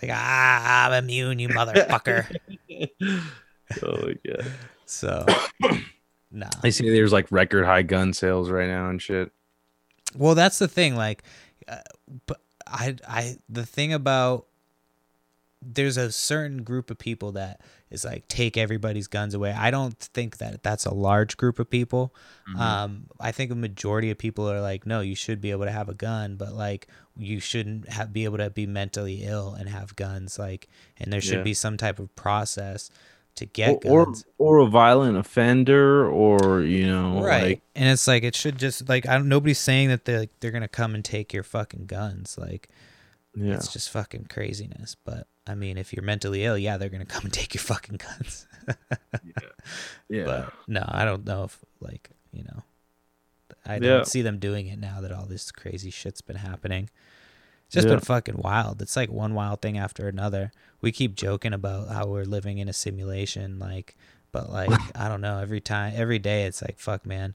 [0.00, 2.32] like ah, I'm immune, you motherfucker.
[3.82, 4.52] oh yeah god.
[4.84, 5.26] So,
[6.30, 6.48] nah.
[6.62, 9.32] I see there's like record high gun sales right now and shit.
[10.14, 10.94] Well, that's the thing.
[10.94, 11.24] Like,
[11.66, 11.78] uh,
[12.26, 14.46] but I, I, the thing about
[15.60, 17.60] there's a certain group of people that
[17.90, 19.52] is like take everybody's guns away.
[19.52, 22.14] I don't think that that's a large group of people.
[22.48, 22.60] Mm-hmm.
[22.60, 25.70] Um, I think a majority of people are like, no, you should be able to
[25.70, 29.68] have a gun, but like you shouldn't have, be able to be mentally ill and
[29.68, 30.38] have guns.
[30.38, 30.68] Like,
[30.98, 31.42] and there should Yeah.
[31.44, 32.90] be some type of process
[33.36, 34.24] to get or, or guns.
[34.38, 38.88] or a violent offender or you know right like and it's like it should just
[38.88, 42.38] like I don't, nobody's saying that they're they're gonna come and take your fucking guns
[42.38, 42.70] like
[43.34, 47.04] yeah it's just fucking craziness but i mean if you're mentally ill yeah they're gonna
[47.04, 48.46] come and take your fucking guns.
[49.24, 49.42] Yeah.
[50.08, 50.24] Yeah.
[50.24, 52.62] but no i don't know if like you know
[53.64, 56.88] i don't see them doing it now that all this crazy shit's been happening.
[57.66, 57.94] It's just Yeah.
[57.94, 58.80] been fucking wild.
[58.80, 60.52] It's like one wild thing after another.
[60.80, 63.96] We keep joking about how we're living in a simulation like
[64.30, 65.38] but like i don't know.
[65.40, 67.34] Every time every day it's like fuck man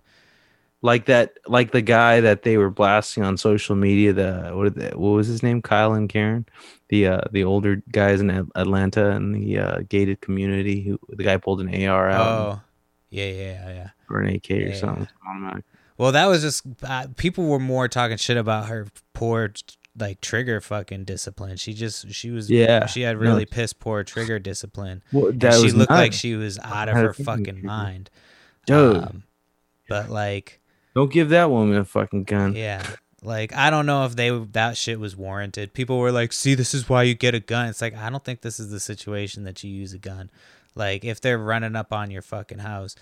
[0.82, 4.90] like that like the guy that they were blasting on social media the what, they,
[4.90, 6.46] what was his name kyle and karen
[6.90, 11.38] the uh the older guys in atlanta and the uh gated community who the guy
[11.38, 12.62] pulled an ar out oh
[13.10, 15.66] yeah yeah yeah yeah or an ak or something automatic.
[15.98, 19.54] Well, that was just uh, people were more talking shit about her poor
[19.96, 21.58] like trigger fucking discipline.
[21.58, 23.22] She just she was Yeah, she had no.
[23.22, 25.04] really piss poor trigger discipline.
[25.12, 28.10] well, she looked like she was out of her fucking mind.
[28.66, 29.24] dude Um,
[29.90, 30.60] but like
[30.96, 32.86] don't give that woman a fucking gun yeah,
[33.24, 35.74] like I don't know if they that shit was warranted.
[35.74, 38.24] People were like, "See, this is why you get a gun." It's like I don't
[38.24, 40.30] think this is the situation that you use a gun.
[40.76, 42.96] Like if they're running up on your fucking house,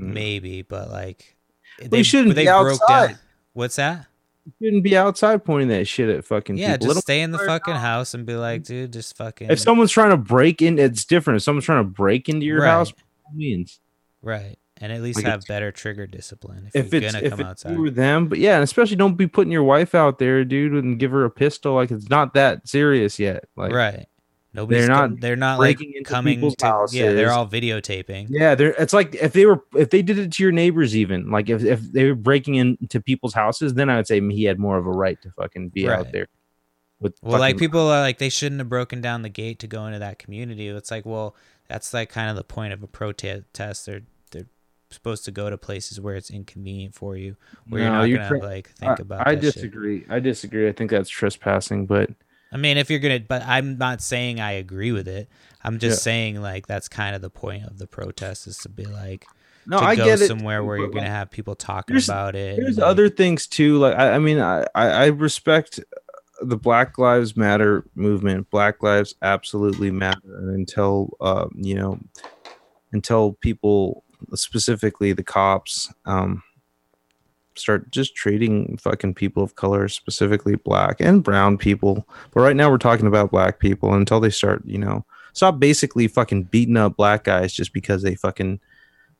[0.00, 0.12] Mm.
[0.12, 1.36] maybe, but like
[1.92, 3.18] you shouldn't they be outside.
[3.52, 4.06] What's that?
[4.46, 6.94] You shouldn't be outside pointing that shit at fucking Yeah, people.
[6.94, 7.80] Just stay in the fucking out.
[7.80, 11.38] house and be like, dude, just fucking If someone's trying to break in, it's different.
[11.38, 12.68] If someone's trying to break into your Right.
[12.70, 12.92] house,
[13.34, 13.80] means.
[14.22, 17.30] right, and at least Like, have better trigger discipline if, If you're it's gonna if
[17.32, 17.72] come outside.
[17.72, 20.72] you or them, but yeah, and especially don't be putting your wife out there, dude,
[20.72, 21.74] and give her a pistol.
[21.74, 23.44] Like it's not that serious yet.
[23.56, 24.06] Like right,
[24.54, 25.10] nobody's they're not.
[25.10, 28.26] Com- they're not like coming people's to yeah, they're all videotaping.
[28.30, 31.30] Yeah, they're it's like if they were if they did it to your neighbors, even
[31.30, 34.58] like if, if they were breaking into people's houses, then I would say he had
[34.58, 35.98] more of a right to fucking be Right.
[35.98, 36.26] out there.
[37.00, 39.86] With Well, like people are like they shouldn't have broken down the gate to go
[39.86, 40.66] into that community.
[40.66, 41.36] It's like, well,
[41.68, 43.86] that's like kind of the point of a protest.
[43.86, 44.02] They're
[44.90, 47.36] supposed to go to places where it's inconvenient for you,
[47.68, 49.28] where No, you're not gonna tra- like think I, about.
[49.28, 49.54] I that shit.
[49.54, 50.06] disagree.
[50.08, 50.68] I disagree.
[50.68, 52.10] I think that's trespassing, but
[52.52, 55.28] I mean, if you're gonna, but I'm not saying I agree with it.
[55.62, 56.02] I'm just Yeah.
[56.04, 59.26] saying like that's kind of the point of the protest is to be like
[59.66, 60.28] no, to I go get it.
[60.28, 62.56] somewhere where you're gonna have people talking there's- about it.
[62.56, 63.76] There's and, like- other things too.
[63.78, 65.80] Like I, I mean, I, I respect
[66.40, 68.48] the Black Lives Matter movement.
[68.48, 71.98] Black lives absolutely matter and until uh, you know
[72.92, 76.42] until people specifically the cops um
[77.54, 82.70] start just treating fucking people of color specifically black and brown people but right now
[82.70, 86.96] we're talking about black people until they start you know stop basically fucking beating up
[86.96, 88.60] black guys just because they fucking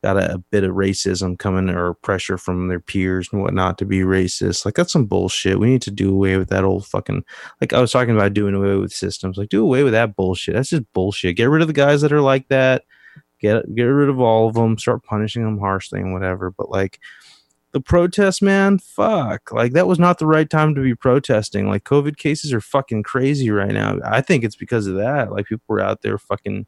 [0.01, 3.85] got a, a bit of racism coming or pressure from their peers and whatnot to
[3.85, 4.65] be racist.
[4.65, 5.59] Like that's some bullshit.
[5.59, 7.23] We need to do away with that old fucking
[7.61, 9.37] like I was talking about doing away with systems.
[9.37, 10.55] Like do away with that bullshit.
[10.55, 11.35] That's just bullshit.
[11.35, 12.83] Get rid of the guys that are like that.
[13.39, 14.77] Get get rid of all of them.
[14.77, 16.51] Start punishing them harshly and whatever.
[16.51, 16.99] But like
[17.71, 19.51] the protest, man, fuck.
[19.51, 21.67] Like that was not the right time to be protesting.
[21.67, 23.97] Like COVID cases are fucking crazy right now.
[24.03, 25.31] I think it's because of that.
[25.31, 26.65] Like people were out there fucking.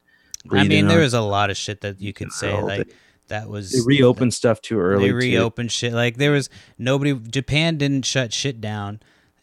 [0.52, 2.92] I mean, there was a lot of shit that you could say like
[3.28, 5.06] that was they reopened stuff too early.
[5.06, 5.16] They too.
[5.16, 5.94] reopened shit.
[5.94, 7.14] Like there was nobody.
[7.14, 9.00] Japan didn't shut shit down,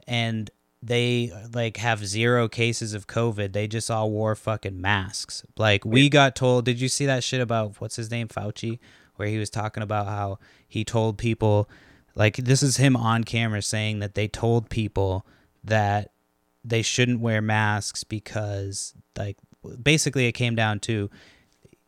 [0.07, 0.51] and
[0.83, 3.53] they like have zero cases of COVID.
[3.53, 5.45] They just all wore fucking masks.
[5.57, 6.65] Like we got told.
[6.65, 8.79] Did you see that shit about what's his name Fauci,
[9.17, 11.69] where he was talking about how he told people,
[12.15, 15.27] like this is him on camera saying that they told people
[15.65, 16.13] that
[16.65, 19.37] they shouldn't wear masks because like
[19.83, 21.11] basically it came down to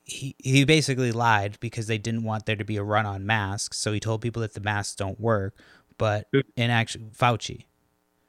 [0.03, 3.79] he, he basically lied because they didn't want there to be a run on masks.
[3.79, 5.55] So he told people that the masks don't work.
[5.99, 7.67] But in actual Fauci,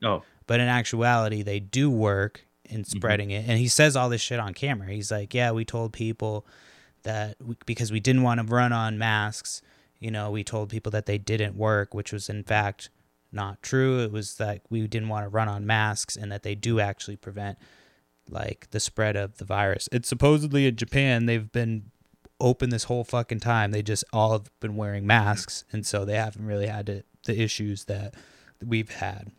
[0.03, 2.97] Oh, but in actuality, they do work in mm-hmm.
[2.97, 3.47] spreading it.
[3.47, 4.89] And he says all this shit on camera.
[4.89, 6.45] He's like, "Yeah, we told people
[7.04, 9.62] that we, because we didn't want to run on masks,
[10.02, 12.89] you know, we told people that they didn't work, which was in fact
[13.32, 14.02] not true.
[14.02, 17.16] It was that we didn't want to run on masks and that they do actually
[17.16, 17.58] prevent
[18.30, 19.88] like the spread of the virus.
[19.93, 21.91] It's supposedly in Japan they've been
[22.41, 23.72] open this whole fucking time.
[23.72, 27.41] They just all have been wearing masks and so they haven't really had to, the
[27.41, 28.16] issues that
[28.62, 29.32] we've had.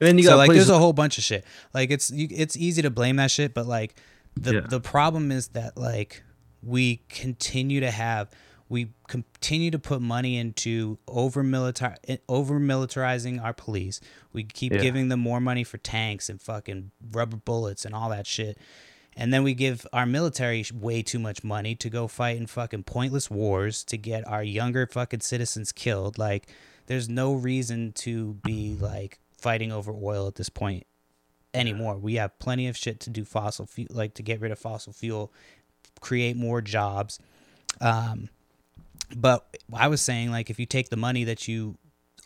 [0.00, 1.44] And then you so got like there's a whole bunch of shit.
[1.74, 3.94] Like it's you, it's easy to blame that shit, but like
[4.34, 4.60] the Yeah.
[4.60, 6.22] the problem is that like
[6.62, 8.30] we continue to have
[8.68, 14.00] we continue to put money into over militar eh, over militarizing our police.
[14.32, 14.80] We keep Yeah.
[14.80, 18.58] giving them more money for tanks and fucking rubber bullets and all that shit.
[19.16, 22.84] And then we give our military way too much money to go fight in fucking
[22.84, 26.16] pointless wars to get our younger fucking citizens killed.
[26.16, 26.48] Like,
[26.86, 30.86] there's no reason to be like fighting over oil at this point
[31.52, 31.96] anymore.
[31.98, 34.92] We have plenty of shit to do fossil fuel, like to get rid of fossil
[34.92, 35.32] fuel,
[36.00, 37.18] create more jobs.
[37.80, 38.28] Um,
[39.16, 41.76] but I was saying, like, if you take the money that you,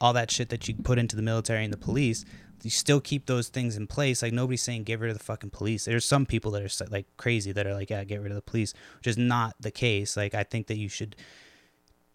[0.00, 2.24] all that shit that you put into the military and the police,
[2.62, 4.22] you still keep those things in place.
[4.22, 5.84] Like, nobody's saying get rid of the fucking police.
[5.84, 8.42] There's some people that are like crazy that are like, yeah, get rid of the
[8.42, 10.16] police, which is not the case.
[10.16, 11.16] Like, I think that you should,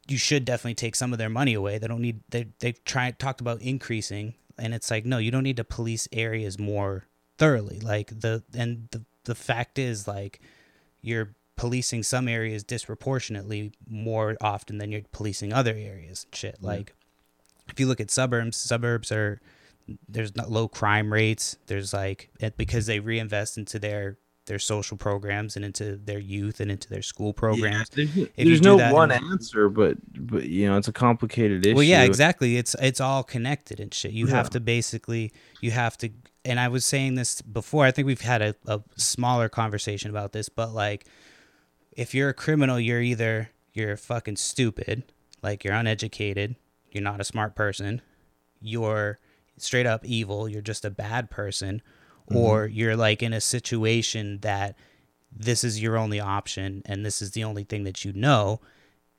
[0.08, 1.78] you should definitely take some of their money away.
[1.78, 5.43] They don't need, they, they've tried, talked about increasing, and it's like, no, you don't
[5.43, 7.05] need to police areas more
[7.38, 7.80] thoroughly.
[7.80, 10.41] Like, the, and the, the fact is, like,
[11.01, 16.57] you're policing some areas disproportionately more often than you're policing other areas and shit.
[16.62, 16.93] Like
[17.68, 19.41] if you look at suburbs suburbs are
[20.07, 21.57] there's not low crime rates.
[21.68, 24.18] There's like because they reinvest into their
[24.50, 28.62] their social programs and into their youth and into their school programs Yeah, there's, there's
[28.62, 31.76] no one in- answer, but but you know it's a complicated issue.
[31.76, 32.58] Well, yeah, exactly.
[32.58, 34.12] It's it's all connected and shit.
[34.12, 34.34] You Yeah.
[34.36, 35.32] have to basically
[35.62, 36.10] you have to
[36.43, 37.86] and I was saying this before.
[37.86, 41.06] I think we've had a, a smaller conversation about this, but like
[41.93, 45.04] if you're a criminal, you're either you're fucking stupid,
[45.43, 46.56] like you're uneducated,
[46.91, 48.02] you're not a smart person,
[48.62, 49.20] you're
[49.58, 51.82] straight up evil, you're just a bad person,
[52.30, 52.38] Mm-hmm.
[52.38, 54.75] or you're like in a situation that
[55.32, 58.59] this is your only option and this is the only thing that you know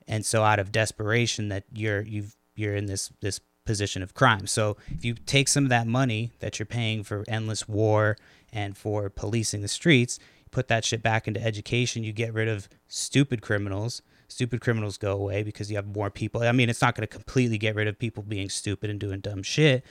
[0.07, 4.47] and so out of desperation that you're you've you're in this this position of crime.
[4.47, 8.17] So if you take some of that money that you're paying for endless war
[8.53, 10.19] and for policing the streets
[10.51, 15.13] put that shit back into education you get rid of stupid criminals stupid criminals go
[15.13, 16.43] away because you have more people.
[16.43, 19.21] I mean it's not going to completely get rid of people being stupid and doing
[19.21, 19.85] dumb shit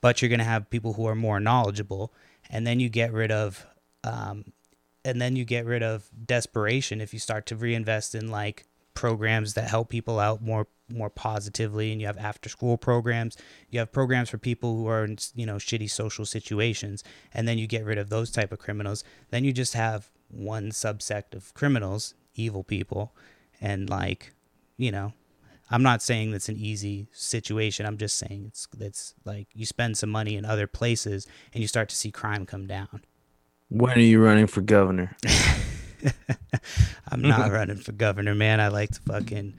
[0.00, 2.12] but you're going to have people who are more knowledgeable
[2.50, 3.66] and then you get rid of
[4.04, 4.52] um,
[5.04, 9.54] and then you get rid of desperation if you start to reinvest in like programs
[9.54, 13.36] that help people out more more positively and you have after school programs.
[13.70, 17.58] You have programs for people who are in you know shitty social situations and then
[17.58, 19.04] you get rid of those type of criminals.
[19.30, 23.14] Then you just have one subsect of criminals evil people
[23.60, 24.32] and like
[24.76, 25.12] you know
[25.70, 29.96] i'm not saying that's an easy situation i'm just saying it's it's like you spend
[29.96, 33.02] some money in other places and you start to see crime come down
[33.68, 35.16] When are you running for governor?
[37.08, 38.60] I'm not running for governor, man.
[38.60, 39.54] I like to fucking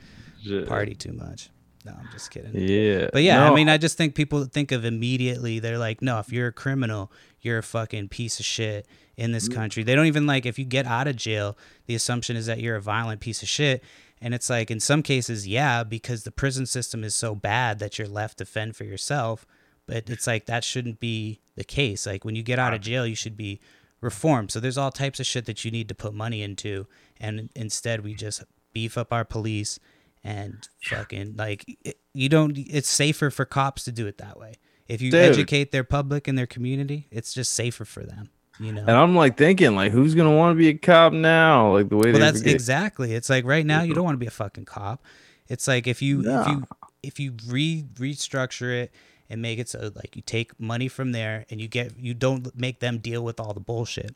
[0.65, 1.49] party too much.
[1.85, 2.51] No, I'm just kidding.
[2.53, 5.59] Yeah, But yeah, I mean, I just think people think of immediately.
[5.59, 8.85] They're like, no, if you're a criminal, you're a fucking piece of shit
[9.15, 9.55] in this mm.
[9.55, 9.83] country.
[9.83, 11.57] They don't even like if you get out of jail.
[11.85, 13.83] The assumption is that you're a violent piece of shit,
[14.21, 17.97] and it's like in some cases, yeah, because the prison system is so bad that
[17.97, 19.45] you're left to fend for yourself.
[19.85, 22.05] But it's like that shouldn't be the case.
[22.05, 23.59] Like when you get out of jail, you should be
[24.01, 24.51] reformed.
[24.51, 26.87] So there's all types of shit that you need to put money into,
[27.19, 28.43] and instead we just
[28.73, 29.79] beef up our police
[30.23, 32.57] and fucking like it, you don't.
[32.57, 34.55] It's safer for cops to do it that way.
[34.87, 35.21] If you Dude.
[35.21, 38.29] educate their public and their community, it's just safer for them.
[38.59, 38.81] You know.
[38.81, 41.73] And I'm like thinking, like, who's gonna want to be a cop now?
[41.73, 43.13] Like the way Well, that's forget- exactly.
[43.13, 43.95] It's like right now you mm-hmm.
[43.95, 45.03] don't want to be a fucking cop.
[45.47, 46.63] It's like if you if you
[47.03, 48.91] if you re restructure it
[49.29, 52.55] and make it so like you take money from there and you get you don't
[52.55, 54.15] make them deal with all the bullshit.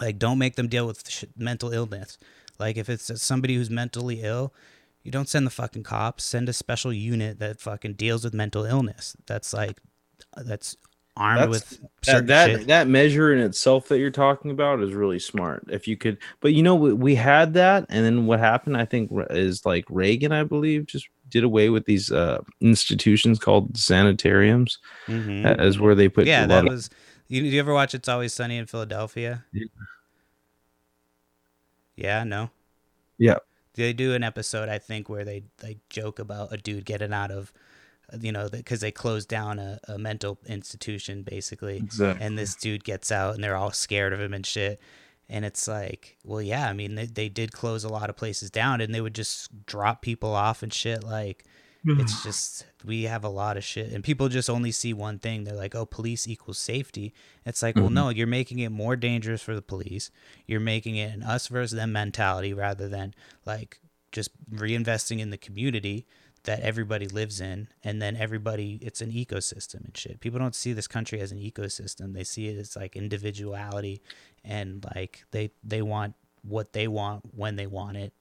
[0.00, 2.18] Like don't make them deal with sh- mental illness.
[2.58, 4.52] Like if it's somebody who's mentally ill,
[5.02, 6.24] you don't send the fucking cops.
[6.24, 9.16] Send a special unit that fucking deals with mental illness.
[9.26, 9.78] That's like
[10.36, 10.76] that's
[11.18, 11.48] armed That's-
[11.80, 12.66] with that that, shit.
[12.68, 15.64] that measure in itself that you're talking about is really smart.
[15.68, 18.76] If you could, but you know, we, we had that, and then what happened?
[18.76, 23.76] I think is like Reagan, I believe, just did away with these uh, institutions called
[23.76, 25.44] sanitariums, Mhm.
[25.58, 26.88] as where they put yeah, that of- was.
[27.30, 29.44] You, do you ever watch It's Always Sunny in Philadelphia?
[29.52, 29.64] Yeah.
[31.96, 32.50] Yeah, no.
[33.18, 33.38] Yeah.
[33.74, 37.30] They do an episode, I think, where they like joke about a dude getting out
[37.30, 37.52] of
[38.20, 42.24] you know, because they closed down a, a mental institution basically, Exactly.
[42.24, 44.80] and this dude gets out and they're all scared of him and shit.
[45.30, 48.50] And it's like, well, yeah, I mean, they, they did close a lot of places
[48.50, 51.04] down and they would just drop people off and shit.
[51.04, 51.44] Like,
[52.00, 53.92] it's just, we have a lot of shit.
[53.92, 55.44] And people just only see one thing.
[55.44, 57.14] They're like, oh, police equals safety.
[57.46, 57.92] It's like, well, Mhm.
[57.94, 60.10] no, you're making it more dangerous for the police.
[60.46, 63.14] You're making it an us versus them mentality rather than
[63.46, 63.80] like
[64.12, 66.06] just reinvesting in the community
[66.44, 70.72] that everybody lives in and then everybody it's an ecosystem and shit people don't see
[70.72, 74.00] this country as an ecosystem they see it as like individuality
[74.44, 78.12] and like they they want what they want when they want it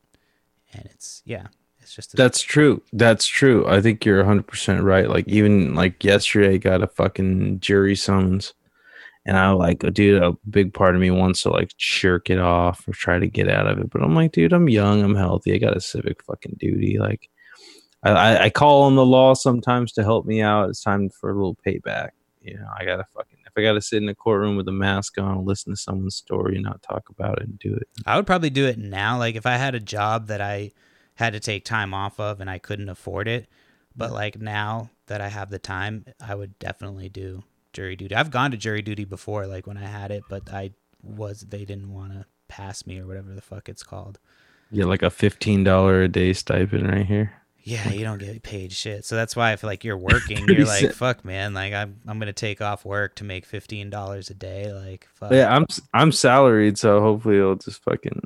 [0.73, 1.47] and it's yeah
[1.87, 2.81] it's just a, That's true.
[2.91, 3.65] That's true.
[3.67, 5.09] I think you're 100% right.
[5.09, 8.53] Like, even like yesterday, I got a fucking jury summons.
[9.25, 12.87] And I like, dude, a big part of me wants to like shirk it off
[12.87, 13.89] or try to get out of it.
[13.89, 15.01] But I'm like, dude, I'm young.
[15.01, 15.53] I'm healthy.
[15.53, 16.97] I got a civic fucking duty.
[16.97, 17.29] Like,
[18.03, 20.69] I, I, call on the law sometimes to help me out.
[20.69, 22.11] It's time for a little payback.
[22.41, 25.17] You know, I gotta fucking, if I gotta sit in a courtroom with a mask
[25.17, 27.87] on, listen to someone's story and not talk about it and do it.
[28.05, 30.71] i would probably do it now like if i had a job that i
[31.15, 33.47] had to take time off of and i couldn't afford it
[33.95, 37.43] but like now that i have the time i would definitely do
[37.73, 40.71] jury duty i've gone to jury duty before like when i had it but i
[41.01, 44.19] was they didn't want to pass me or whatever the fuck it's called
[44.71, 47.33] Yeah, like a $15 a day stipend right here.
[47.67, 49.03] Yeah, you don't get paid shit.
[49.03, 50.47] So that's why I feel like you're working.
[50.47, 51.53] You're like, fuck, man.
[51.53, 54.71] Like I'm, I'm gonna take off work to make fifteen dollars a day.
[54.71, 55.31] Like, fuck.
[55.33, 58.21] Yeah, I'm I'm salaried, so hopefully it'll just fucking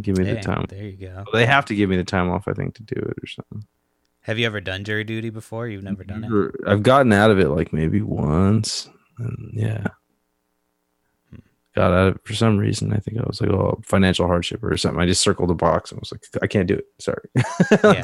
[0.00, 0.66] give me the time.
[0.68, 1.24] There you go.
[1.32, 3.64] They have to give me the time off, I think, to do it or something.
[4.22, 5.68] Have you ever done jury duty before?
[5.68, 6.54] You've never done it.
[6.68, 9.84] I've gotten out of it like maybe once, and yeah,
[11.30, 11.38] Hmm.
[11.76, 12.92] got out of it for some reason.
[12.92, 15.00] I think I was like, oh, financial hardship or something.
[15.00, 16.86] I just circled the box and was like, I can't do it.
[16.98, 17.22] Sorry,
[17.84, 18.02] Yeah.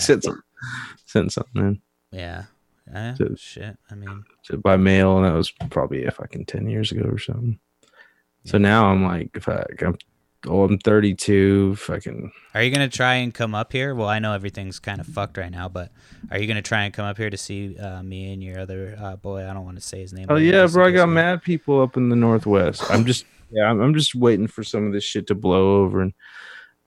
[1.07, 2.45] sent something in Yeah.
[2.93, 3.77] Eh, So- shit.
[3.91, 7.19] I mean, to, by mail, and that was probably a fucking ten years ago or
[7.19, 7.59] something.
[8.45, 9.99] So now I'm like, fuck, I'm,
[10.47, 11.75] oh, I'm 32.
[11.77, 13.95] Fucking are you gonna try and come up here?
[13.95, 15.93] Well, I know everything's kind of fucked right now, but
[16.31, 18.97] are you gonna try and come up here to see uh, me and your other
[18.99, 19.47] uh, boy?
[19.47, 20.27] I don't want to say his name.
[20.31, 20.87] Oh yeah, bro!
[20.87, 22.83] I got we- mad people up in the northwest.
[22.89, 26.01] I'm just yeah, I'm, I'm just waiting for some of this shit to blow over
[26.01, 26.15] and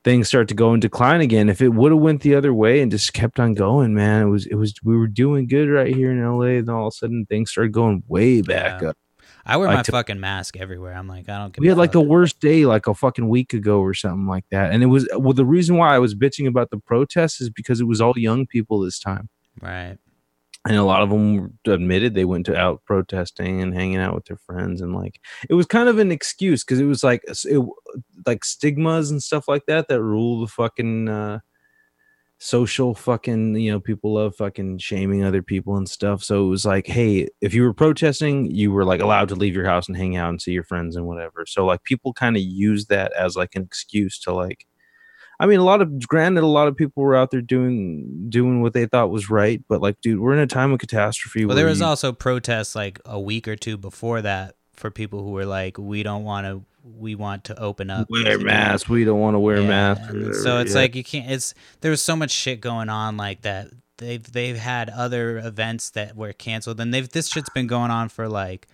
[0.04, 1.49] things start to go in decline again.
[1.49, 4.30] If it would have went the other way and just kept on going, man, it
[4.30, 6.95] was it was we were doing good right here in LA, and all of a
[6.95, 8.89] sudden things started going way back Yeah.
[8.89, 8.97] up.
[9.43, 10.93] I wear like my to- fucking mask everywhere.
[10.93, 11.52] I'm like, I don't.
[11.54, 14.45] Give We had like the worst day like a fucking week ago or something like
[14.52, 15.34] that, and it was well.
[15.34, 18.45] The reason why I was bitching about the protests is because it was all young
[18.45, 19.30] people this time.
[19.62, 19.97] right.
[20.68, 24.26] And a lot of them admitted they went to out protesting and hanging out with
[24.26, 27.66] their friends and like it was kind of an excuse because it was like it,
[28.26, 31.39] like stigmas and stuff like that that rule the fucking uh
[32.43, 36.24] social fucking you know people love fucking shaming other people and stuff.
[36.24, 39.53] So it was like hey if you were protesting you were like allowed to leave
[39.53, 41.45] your house and hang out and see your friends and whatever.
[41.45, 44.66] So like people kind of use that as like an excuse to like
[45.42, 48.62] I mean, a lot of granted, a lot of people were out there doing doing
[48.62, 51.46] what they thought was right, but like, dude, we're in a time of catastrophe.
[51.46, 55.24] Well, there was you- also protests like a week or two before that for people
[55.24, 58.08] who were like, we don't want to, we want to open up.
[58.10, 58.88] wear masks.
[58.88, 60.08] We don't want to wear Yeah, masks.
[60.14, 60.80] whatever, So it's yeah.
[60.82, 61.30] like you can't.
[61.32, 63.70] It's there was so much shit going on like that.
[63.98, 68.10] They've they've had other events that were canceled, and they've this shit's been going on
[68.10, 68.68] for like,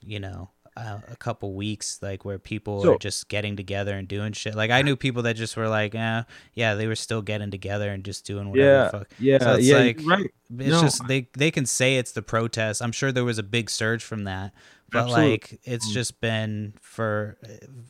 [0.00, 0.50] you know.
[0.78, 4.54] Uh, a couple weeks, like where people So- are just getting together and doing shit.
[4.54, 6.22] Like I knew people that just were like, eh,
[6.52, 8.68] yeah, they were still getting together and just doing whatever.
[8.68, 9.08] yeah, the fuck.
[9.18, 10.30] yeah, So it's yeah, like- right.
[10.58, 10.82] It's No.
[10.82, 12.82] just they they can say it's the protest.
[12.82, 14.52] I'm sure there was a big surge from that,
[14.92, 15.30] but Absolutely.
[15.30, 17.38] like it's just been for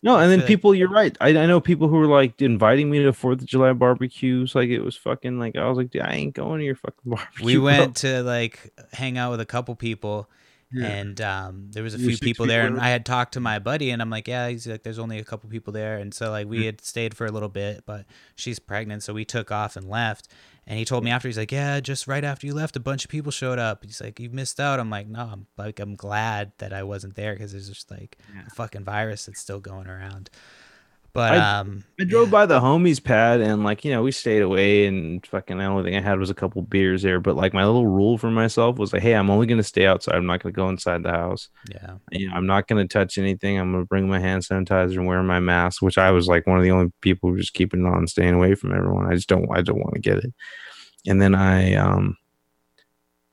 [0.03, 1.15] No, and then like- people, you're right.
[1.21, 4.55] I, I know people who were like inviting me to Fourth of July barbecues.
[4.55, 7.01] Like it was fucking like I was like, dude, I ain't going to your fucking
[7.05, 7.45] barbecue.
[7.45, 10.31] we bro." went to like hang out with a couple people
[10.77, 10.87] Yeah.
[10.87, 13.59] and um, there was a You few people there and i had talked to my
[13.59, 15.97] buddy and i'm like yeah he's like there's only a couple people there.
[15.97, 18.05] And so like we had stayed for a little bit but
[18.35, 20.29] she's pregnant so we took off and left.
[20.69, 23.05] And he told me after he's like yeah just right after you left a bunch
[23.05, 23.85] of people showed up.
[23.85, 24.81] He's like you missed out.
[24.81, 28.19] I'm like no i'm like i'm glad that i wasn't there because there's just like
[28.35, 28.43] Yeah.
[28.47, 30.29] a fucking virus that's still going around
[31.17, 32.33] but I- um I drove yeah.
[32.33, 35.83] by the homies pad and like you know we stayed away and fucking the only
[35.83, 37.21] thing I had was a couple beers there.
[37.21, 40.15] But like my little rule for myself was like, hey, I'm only gonna stay outside.
[40.15, 41.49] I'm not gonna go inside the house.
[41.71, 43.59] yeah You know, I'm not gonna touch anything.
[43.59, 46.59] I'm gonna bring my hand sanitizer and wear my mask, which I was like one
[46.59, 49.11] of the only people who just keeping on, staying away from everyone.
[49.11, 50.33] I just don't I don't want to get it.
[51.07, 52.17] And then I um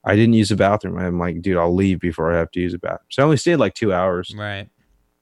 [0.06, 0.98] I didn't use the bathroom.
[0.98, 3.08] I'm like, dude, I'll leave before I have to use the bathroom.
[3.10, 4.70] So I only stayed like two hours, right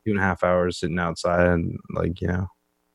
[0.06, 2.48] two and a half hours sitting outside and like, you know,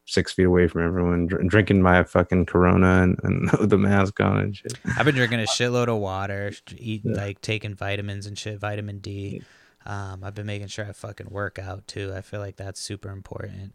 [0.06, 4.38] six feet away from everyone, dr- drinking my fucking Corona and, and the mask on
[4.38, 4.74] and shit.
[4.96, 7.12] I've been drinking a shitload of water, eat Yeah.
[7.16, 9.42] like taking vitamins and shit, vitamin D.
[9.84, 12.12] Um, I've been making sure I fucking work out too.
[12.14, 13.74] I feel like that's super important.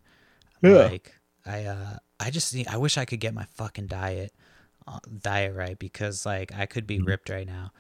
[0.62, 0.72] Yeah.
[0.72, 1.16] Like
[1.46, 4.32] I uh I just need I wish I could get my fucking diet
[4.88, 7.08] uh, diet right because like I could be Mhm.
[7.08, 7.72] ripped right now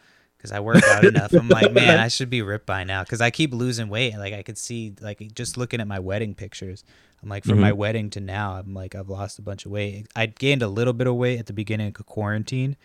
[0.41, 1.33] because I work out enough.
[1.33, 4.17] I'm like, man, I should be ripped by now because I keep losing weight.
[4.17, 6.83] Like I could see like just looking at my wedding pictures.
[7.21, 7.61] I'm like from Mhm.
[7.61, 10.07] my wedding to now, I'm like I've lost a bunch of weight.
[10.15, 12.75] I gained a little bit of weight at the beginning of quarantine,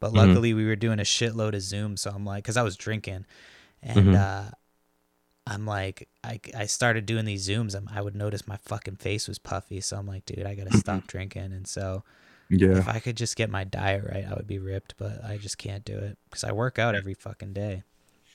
[0.00, 0.16] but Mhm.
[0.16, 3.24] luckily we were doing a shitload of Zoom, so I'm like, because I was drinking,
[3.82, 4.14] and Mhm.
[4.14, 4.50] uh,
[5.46, 9.28] I'm like, I, I started doing these Zooms, and I would notice my fucking face
[9.28, 12.02] was puffy, so I'm like, dude, I gotta stop drinking, and so
[12.48, 12.78] Yeah.
[12.78, 15.58] if I could just get my diet right, I would be ripped, but I just
[15.58, 17.82] can't do it because I work out every fucking day.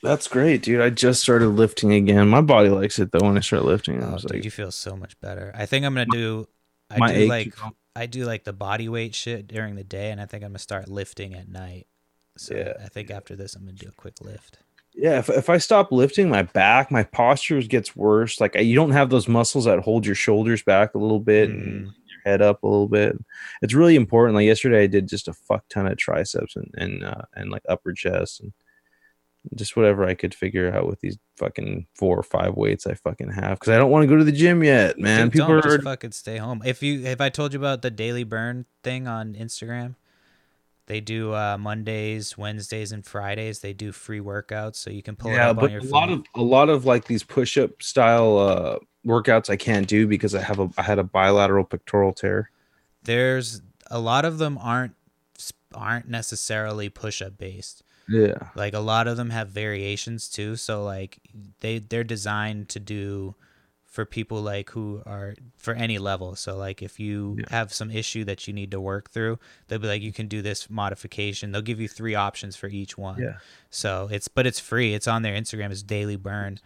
[0.04, 0.82] That's great, dude.
[0.82, 2.28] I just started lifting again.
[2.28, 4.04] My body likes it though when I start lifting.
[4.04, 5.52] I Oh, was dude, like, you feel so much better.
[5.56, 6.48] I think I'm gonna do.
[6.90, 7.72] I my do like you know?
[7.96, 10.60] I do like the body weight shit during the day, and I think I'm gonna
[10.60, 11.88] start lifting at night.
[12.38, 12.74] So Yeah.
[12.84, 14.58] I think after this, I'm gonna do a quick lift.
[14.94, 18.42] Yeah, if, if I stop lifting my back, my posture gets worse.
[18.42, 21.50] Like I, you don't have those muscles that hold your shoulders back a little bit
[21.50, 21.94] and Mm.
[22.26, 23.18] Your head up a little bit.
[23.62, 24.36] It's really important.
[24.36, 27.64] Like yesterday, I did just a fuck ton of triceps and and uh, and like
[27.68, 28.54] upper chest and
[29.56, 33.32] just whatever I could figure out with these fucking four or five weights I fucking
[33.32, 35.28] have because I don't want to go to the gym yet, man.
[35.28, 36.62] Dude, People don't are just fucking stay home.
[36.66, 39.96] If you if I told you about the daily burn thing on Instagram,
[40.86, 43.60] they do uh, Mondays, Wednesdays, and Fridays.
[43.62, 45.92] They do free workouts, so you can pull it up but on your a phone.
[45.92, 50.08] lot of a lot of like these push up style uh workouts I can't do
[50.08, 52.52] because I have a I had a bilateral pectoral tear.
[53.04, 54.96] There's a lot of them aren't
[55.74, 57.84] aren't necessarily push up based.
[58.10, 58.50] Yeah.
[58.56, 61.20] like a lot of them have variations too so like
[61.62, 63.36] they they're designed to do
[63.92, 67.46] for people like who are for any level so like if you Yeah.
[67.50, 69.38] have some issue that you need to work through
[69.68, 72.98] they'll be like you can do this modification they'll give you three options for each
[72.98, 73.34] one Yeah.
[73.70, 76.60] so it's but it's free it's on their instagram it's daily burn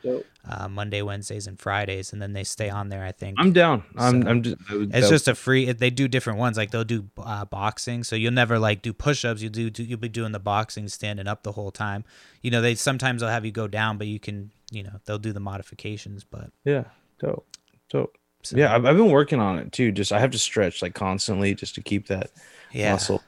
[0.48, 3.84] uh, monday wednesdays and fridays and then they stay on there i think I'm down.
[3.98, 5.72] I'm So, I'm just was- it's just a free.
[5.72, 6.58] They do different ones.
[6.58, 9.42] Like they'll do uh, boxing, so you'll never like do push-ups.
[9.42, 12.04] You do, do you'll be doing the boxing standing up the whole time.
[12.44, 15.18] You know, they sometimes they'll have you go down, but you can, you know, they'll
[15.20, 16.24] do the modifications.
[16.24, 16.84] But yeah.
[17.20, 17.48] Dope.
[17.90, 18.18] Dope.
[18.44, 19.92] so, Yeah, I've, I've been working on it too.
[19.92, 22.32] Just I have to stretch like constantly just to keep that
[22.72, 23.24] yeah, muscle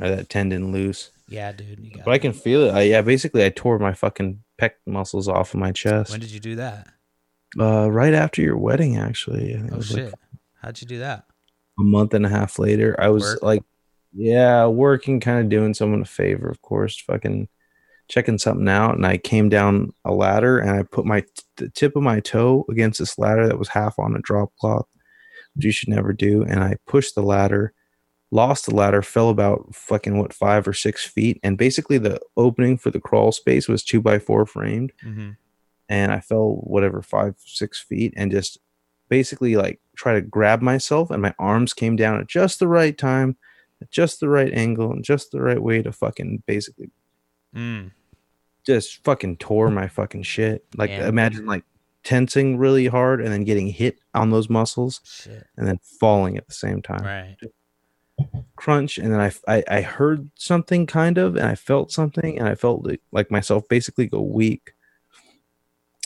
[0.00, 1.10] or that tendon loose.
[1.28, 1.80] yeah, dude.
[1.80, 2.74] You got But I can feel it.
[2.74, 6.10] I, yeah, basically I tore my fucking pec muscles off of my chest.
[6.10, 6.88] When did you do that?
[7.58, 9.54] Uh, right after your wedding, actually.
[9.54, 10.04] I think it Oh was shit!
[10.06, 10.14] like
[10.62, 11.24] How'd you do that?
[11.78, 12.94] a month and a half later.
[12.98, 13.42] I was Work?
[13.42, 13.62] like,
[14.14, 17.48] yeah, working, kind of doing someone a favor, of course, fucking
[18.12, 18.94] checking something out.
[18.94, 21.24] And I came down a ladder and I put my
[21.56, 24.86] the tip of my toe against this ladder that was half on a drop cloth,
[25.54, 26.42] which you should never do.
[26.42, 27.72] And I pushed the ladder,
[28.30, 32.76] lost the ladder, fell about fucking what five or six feet, and basically the opening
[32.76, 35.30] for the crawl space was two by four framed Mm-hmm.
[35.88, 38.58] and I fell whatever five six feet and just
[39.08, 42.96] basically like try to grab myself and my arms came down at just the right
[42.98, 43.38] time,
[43.80, 46.90] at just the right angle and just the right way to fucking basically
[47.54, 47.90] Mm.
[48.64, 50.64] Just fucking tore my fucking shit.
[50.76, 51.64] Like imagine like
[52.04, 55.46] tensing really hard and then getting hit on those muscles Shit.
[55.56, 57.04] and then falling at the same time.
[57.04, 57.36] Right.
[58.56, 62.48] Crunch and then I, I I heard something kind of and I felt something and
[62.48, 64.74] I felt like, like myself basically go weak.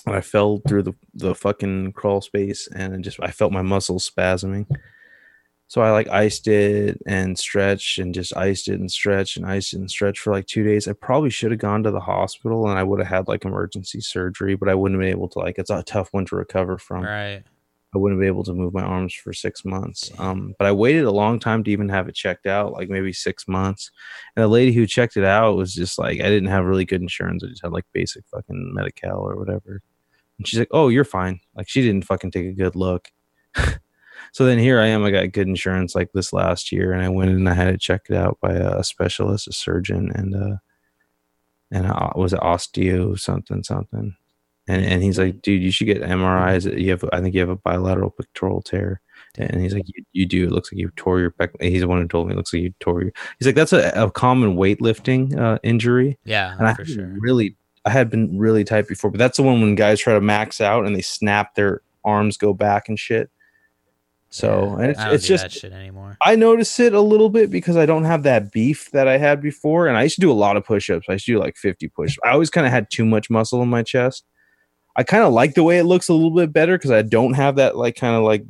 [0.07, 3.63] And I fell through the, the fucking crawl space and I just I felt my
[3.63, 4.67] muscles spasming.
[5.69, 9.75] So I like iced it and stretched and just iced it and stretched and iced
[9.75, 10.87] it and stretched for like two days.
[10.87, 14.01] I probably should have gone to the hospital and I would have had like emergency
[14.01, 16.79] surgery, but I wouldn't have been able to like it's a tough one to recover
[16.79, 17.03] from.
[17.03, 17.43] Right.
[17.95, 20.11] I wouldn't be able to move my arms for six months.
[20.19, 23.13] Um, but I waited a long time to even have it checked out, like maybe
[23.13, 23.91] six months.
[24.35, 27.01] And the lady who checked it out was just like, I didn't have really good
[27.01, 27.43] insurance.
[27.43, 29.81] I just had like basic fucking Medi-Cal or whatever.
[30.39, 33.11] And she's like, "Oh, you're fine." Like she didn't fucking take a good look.
[34.37, 35.03] so then here I am.
[35.03, 37.69] I got good insurance like this last year, and I went in and I had
[37.69, 40.57] it checked out by a specialist, a surgeon, and uh,
[41.71, 44.15] and I was it osteo something something.
[44.69, 46.79] And, and he's like, dude, you should get MRIs.
[46.79, 49.01] You have, I think you have a bilateral pectoral tear.
[49.39, 50.45] And he's like, you, you do.
[50.45, 51.51] It looks like you tore your pec.
[51.63, 53.13] He's the one who told me it looks like you tore your.
[53.39, 56.19] He's like, that's a, a common weightlifting uh, injury.
[56.27, 57.15] Yeah, And I sure.
[57.19, 57.57] really,
[57.87, 60.61] I had been really tight before, but that's the one when guys try to max
[60.61, 63.31] out and they snap their arms, go back and shit.
[64.37, 66.17] So Yeah, and it's I it's just that shit anymore.
[66.23, 69.41] I notice it a little bit because I don't have that beef that I had
[69.41, 69.87] before.
[69.89, 71.07] And I used to do a lot of push ups.
[71.09, 73.63] I used to do like 50 push I always kind of had too much muscle
[73.63, 74.25] in my chest.
[74.95, 77.35] I kind of like the way it looks a little bit better because I don't
[77.35, 78.45] have that like kind of like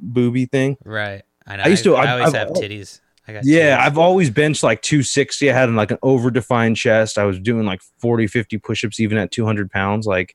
[0.00, 0.76] booby thing.
[0.84, 1.22] Right.
[1.46, 1.62] I know.
[1.64, 3.00] I used to- I, I've- always I've have titties.
[3.26, 3.86] I got Yeah, titties.
[3.86, 5.50] I've always benched like 260.
[5.50, 7.18] I had like an over-defined chest.
[7.18, 10.06] I was doing like 40, 50 push-ups even at 200 pounds.
[10.06, 10.34] Like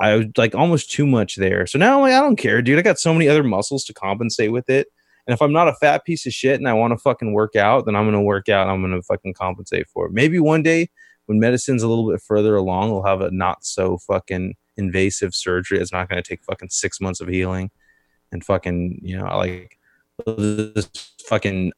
[0.00, 1.66] I was like almost too much there.
[1.66, 2.78] So now I'm like, I don't care, dude.
[2.78, 4.88] I got so many other muscles to compensate with it.
[5.26, 7.56] And if I'm not a fat piece of shit and I want to fucking work
[7.56, 8.68] out, then I'm gonna work out.
[8.68, 10.12] I'm gonna fucking compensate for it.
[10.12, 10.90] Maybe one day
[11.26, 15.78] when medicine's a little bit further along, we'll have a not so fucking invasive surgery.
[15.78, 17.70] It's not gonna take fucking six months of healing
[18.32, 19.78] and fucking you know like
[20.26, 20.90] this
[21.26, 21.72] fucking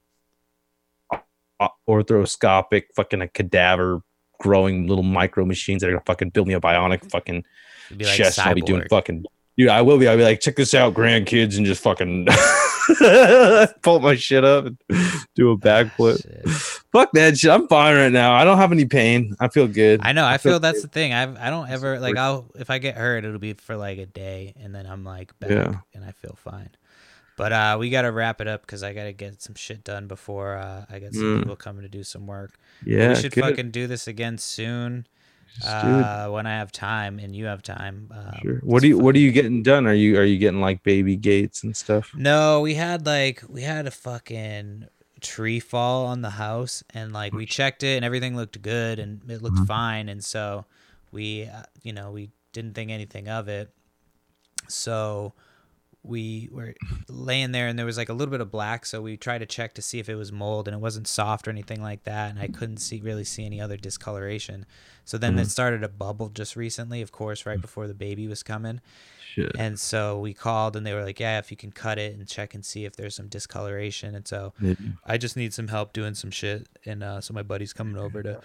[1.89, 4.03] orthoscopic fucking a cadaver
[4.41, 7.45] growing little micro machines that are gonna fucking build me a bionic fucking
[7.87, 8.39] It'd be like chest.
[8.39, 9.25] I'll be doing fucking
[9.57, 9.69] dude.
[9.69, 10.09] I will be.
[10.09, 12.27] I'll be like, check this out, grandkids, and just fucking
[13.83, 14.79] pull my shit up and
[15.35, 16.23] do a backflip.
[16.23, 16.49] Shit.
[16.93, 17.51] Fuck that shit.
[17.51, 18.33] I'm fine right now.
[18.35, 19.35] I don't have any pain.
[19.41, 20.01] I feel good.
[20.03, 20.25] I know.
[20.25, 21.13] I feel feel that's the thing.
[21.13, 24.07] I've I don't ever like I'll if I get hurt, it'll be for like a
[24.07, 25.75] day, and then I'm like back, Yeah.
[25.95, 26.71] and I feel fine.
[27.37, 30.57] But uh, we gotta wrap it up because I gotta get some shit done before
[30.57, 31.39] uh, I get some Mm.
[31.41, 32.59] people coming to do some work.
[32.85, 33.43] yeah, we should good.
[33.45, 35.16] fucking do this again soon Just do it.
[35.65, 38.11] Uh, when I have time and you have time.
[38.13, 38.59] Um, Sure.
[38.63, 39.87] What do you What are you getting done?
[39.87, 42.13] Are you Are you getting like baby gates and stuff?
[42.15, 44.87] No, we had like we had a fucking
[45.21, 49.23] tree fall on the house and like we checked it and everything looked good and
[49.31, 49.67] it looked Mhm.
[49.67, 50.67] fine and so
[51.11, 53.71] we uh, you know we didn't think anything of it.
[54.69, 55.33] So
[56.07, 56.73] we were
[57.09, 59.47] laying there and there was like a little bit of black so we tried to
[59.47, 62.31] check to see if it was mold and it wasn't soft or anything like that
[62.31, 64.67] and I couldn't see really see any other discoloration.
[65.05, 65.51] So then it Mhm.
[65.51, 68.81] started to bubble just recently, of course, right before the baby was coming.
[69.35, 69.53] Shit.
[69.59, 72.27] And so we called and they were like, yeah, if you can cut it and
[72.27, 74.15] check and see if there's some discoloration.
[74.15, 74.95] And so Maybe.
[75.05, 76.69] I just need some help doing some shit.
[76.85, 78.41] And uh, so my buddy's coming over to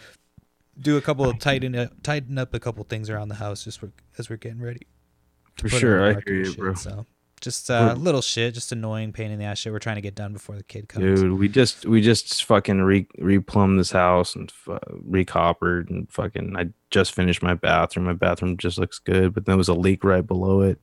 [0.80, 3.80] do a couple of tighten up, tighten up a couple things around the house just
[3.80, 4.88] for, as we're getting ready.
[5.58, 6.58] For sure, I hear you, shit.
[6.58, 6.74] bro.
[6.76, 7.06] So
[7.42, 9.74] just uh, little shit, just annoying, pain in the ass shit.
[9.74, 11.22] We're trying to get done before the kid comes.
[11.22, 14.78] Dude, we just we just fucking re replumbed this house and fu-
[15.10, 16.56] recoppered and fucking.
[16.56, 18.06] I just finished my bathroom.
[18.06, 20.80] My bathroom just looks good, but there was a leak right below it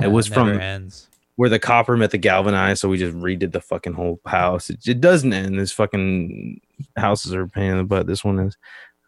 [0.00, 1.08] it was never from- ends.
[1.36, 2.80] where the copper met the galvanized.
[2.80, 4.70] So we just redid the fucking whole house.
[4.70, 5.58] It, it doesn't end.
[5.58, 6.60] This fucking
[6.96, 8.06] houses are a pain in the butt.
[8.06, 8.56] This one is.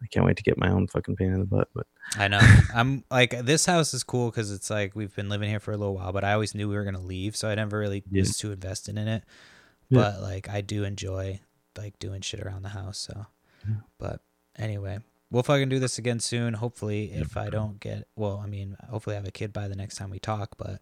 [0.03, 1.68] I can't wait to get my own fucking pain in the butt.
[1.74, 1.86] But
[2.16, 2.40] I know.
[2.74, 5.76] I'm like this house is cool because it's like we've been living here for a
[5.76, 8.22] little while, but I always knew we were gonna leave, so I never really Yeah.
[8.22, 9.24] was too invested in it.
[9.88, 9.98] Yeah.
[10.01, 11.40] But like I do enjoy
[11.76, 12.98] like doing shit around the house.
[12.98, 13.26] So,
[13.68, 13.76] Yeah.
[13.98, 14.22] but
[14.57, 14.98] anyway,
[15.30, 16.55] we'll fucking do this again soon.
[16.55, 19.76] Hopefully, if I don't get well, I mean, hopefully I have a kid by the
[19.76, 20.57] next time we talk.
[20.57, 20.80] But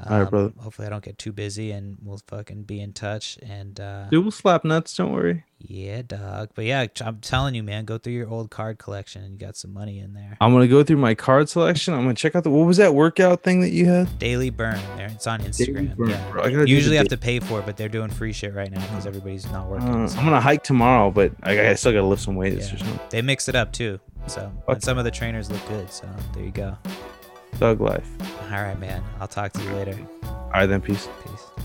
[0.00, 0.52] um, All right, brother.
[0.58, 3.38] hopefully I don't get too busy, and we'll fucking be in touch.
[3.42, 4.96] And uh, dude, we'll slap nuts.
[4.96, 5.44] Don't worry.
[5.60, 6.50] yeah, dog.
[6.54, 9.56] But yeah, I'm telling you, man, go through your old card collection, and you got
[9.56, 10.36] some money in there.
[10.40, 11.94] I'm gonna go through my card selection.
[11.94, 14.18] I'm gonna check out the what was that workout thing that you had?
[14.18, 14.80] Daily Burn.
[14.96, 15.94] There, it's on Instagram.
[15.96, 16.30] Burn, yeah.
[16.32, 16.42] bro.
[16.42, 18.70] I gotta usually have da- to pay for it, but they're doing free shit right
[18.70, 19.88] now because everybody's not working.
[19.88, 22.74] Uh, so- I'm gonna hike tomorrow, but I, I still gotta lift some weights Yeah.
[22.74, 23.00] or something.
[23.10, 24.00] They mix it up too.
[24.26, 25.92] So Fuck and some of the trainers look good.
[25.92, 26.76] So there you go.
[27.54, 28.08] Thug life.
[28.42, 29.02] All right, man.
[29.20, 29.98] I'll talk to you later.
[30.24, 31.08] All right then, peace.
[31.24, 31.63] Peace.